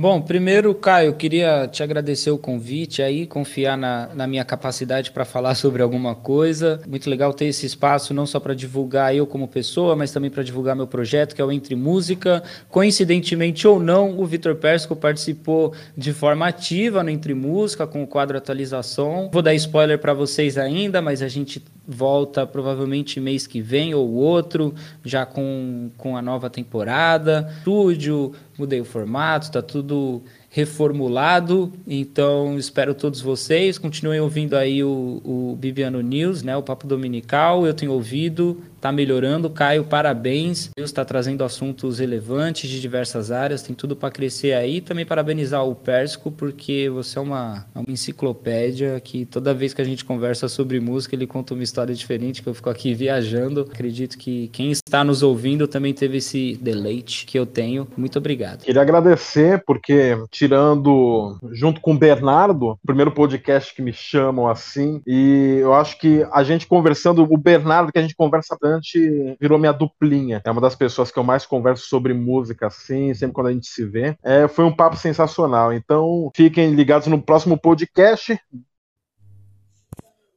[0.00, 5.24] Bom, primeiro, Caio, queria te agradecer o convite aí, confiar na, na minha capacidade para
[5.24, 6.80] falar sobre alguma coisa.
[6.86, 10.44] Muito legal ter esse espaço, não só para divulgar eu como pessoa, mas também para
[10.44, 12.44] divulgar meu projeto, que é o Entre Música.
[12.68, 18.06] Coincidentemente ou não, o Vitor Persco participou de forma ativa no Entre Música, com o
[18.06, 19.28] quadro Atualização.
[19.32, 24.12] Vou dar spoiler para vocês ainda, mas a gente volta provavelmente mês que vem ou
[24.12, 27.52] outro, já com, com a nova temporada.
[27.58, 31.72] Estúdio, mudei o formato, está tudo reformulado.
[31.86, 33.78] Então, espero todos vocês.
[33.78, 37.66] Continuem ouvindo aí o, o Bibiano News, né, o Papo Dominical.
[37.66, 39.50] Eu tenho ouvido, está melhorando.
[39.50, 40.70] Caio, parabéns.
[40.76, 44.80] Deus está trazendo assuntos relevantes de diversas áreas, tem tudo para crescer aí.
[44.80, 49.82] Também parabenizar o Persco, porque você é uma, é uma enciclopédia que toda vez que
[49.82, 53.68] a gente conversa sobre música, ele conta uma história diferente, que eu fico aqui viajando.
[53.70, 57.86] Acredito que quem está nos ouvindo também teve esse deleite que eu tenho.
[57.96, 58.64] Muito obrigado.
[58.64, 65.58] Queria agradecer, porque tirando, junto com o Bernardo, primeiro podcast que me chamam assim, e
[65.60, 69.72] eu acho que a gente conversando, o Bernardo que a gente conversa bastante virou minha
[69.72, 70.42] duplinha.
[70.44, 73.66] É uma das pessoas que eu mais converso sobre música, assim, sempre quando a gente
[73.66, 74.16] se vê.
[74.22, 75.72] É, foi um papo sensacional.
[75.72, 78.38] Então, fiquem ligados no próximo podcast.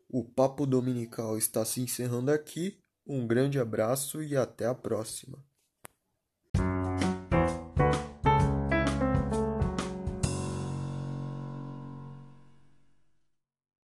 [0.09, 2.77] O Papo Dominical está se encerrando aqui.
[3.07, 5.37] Um grande abraço e até a próxima.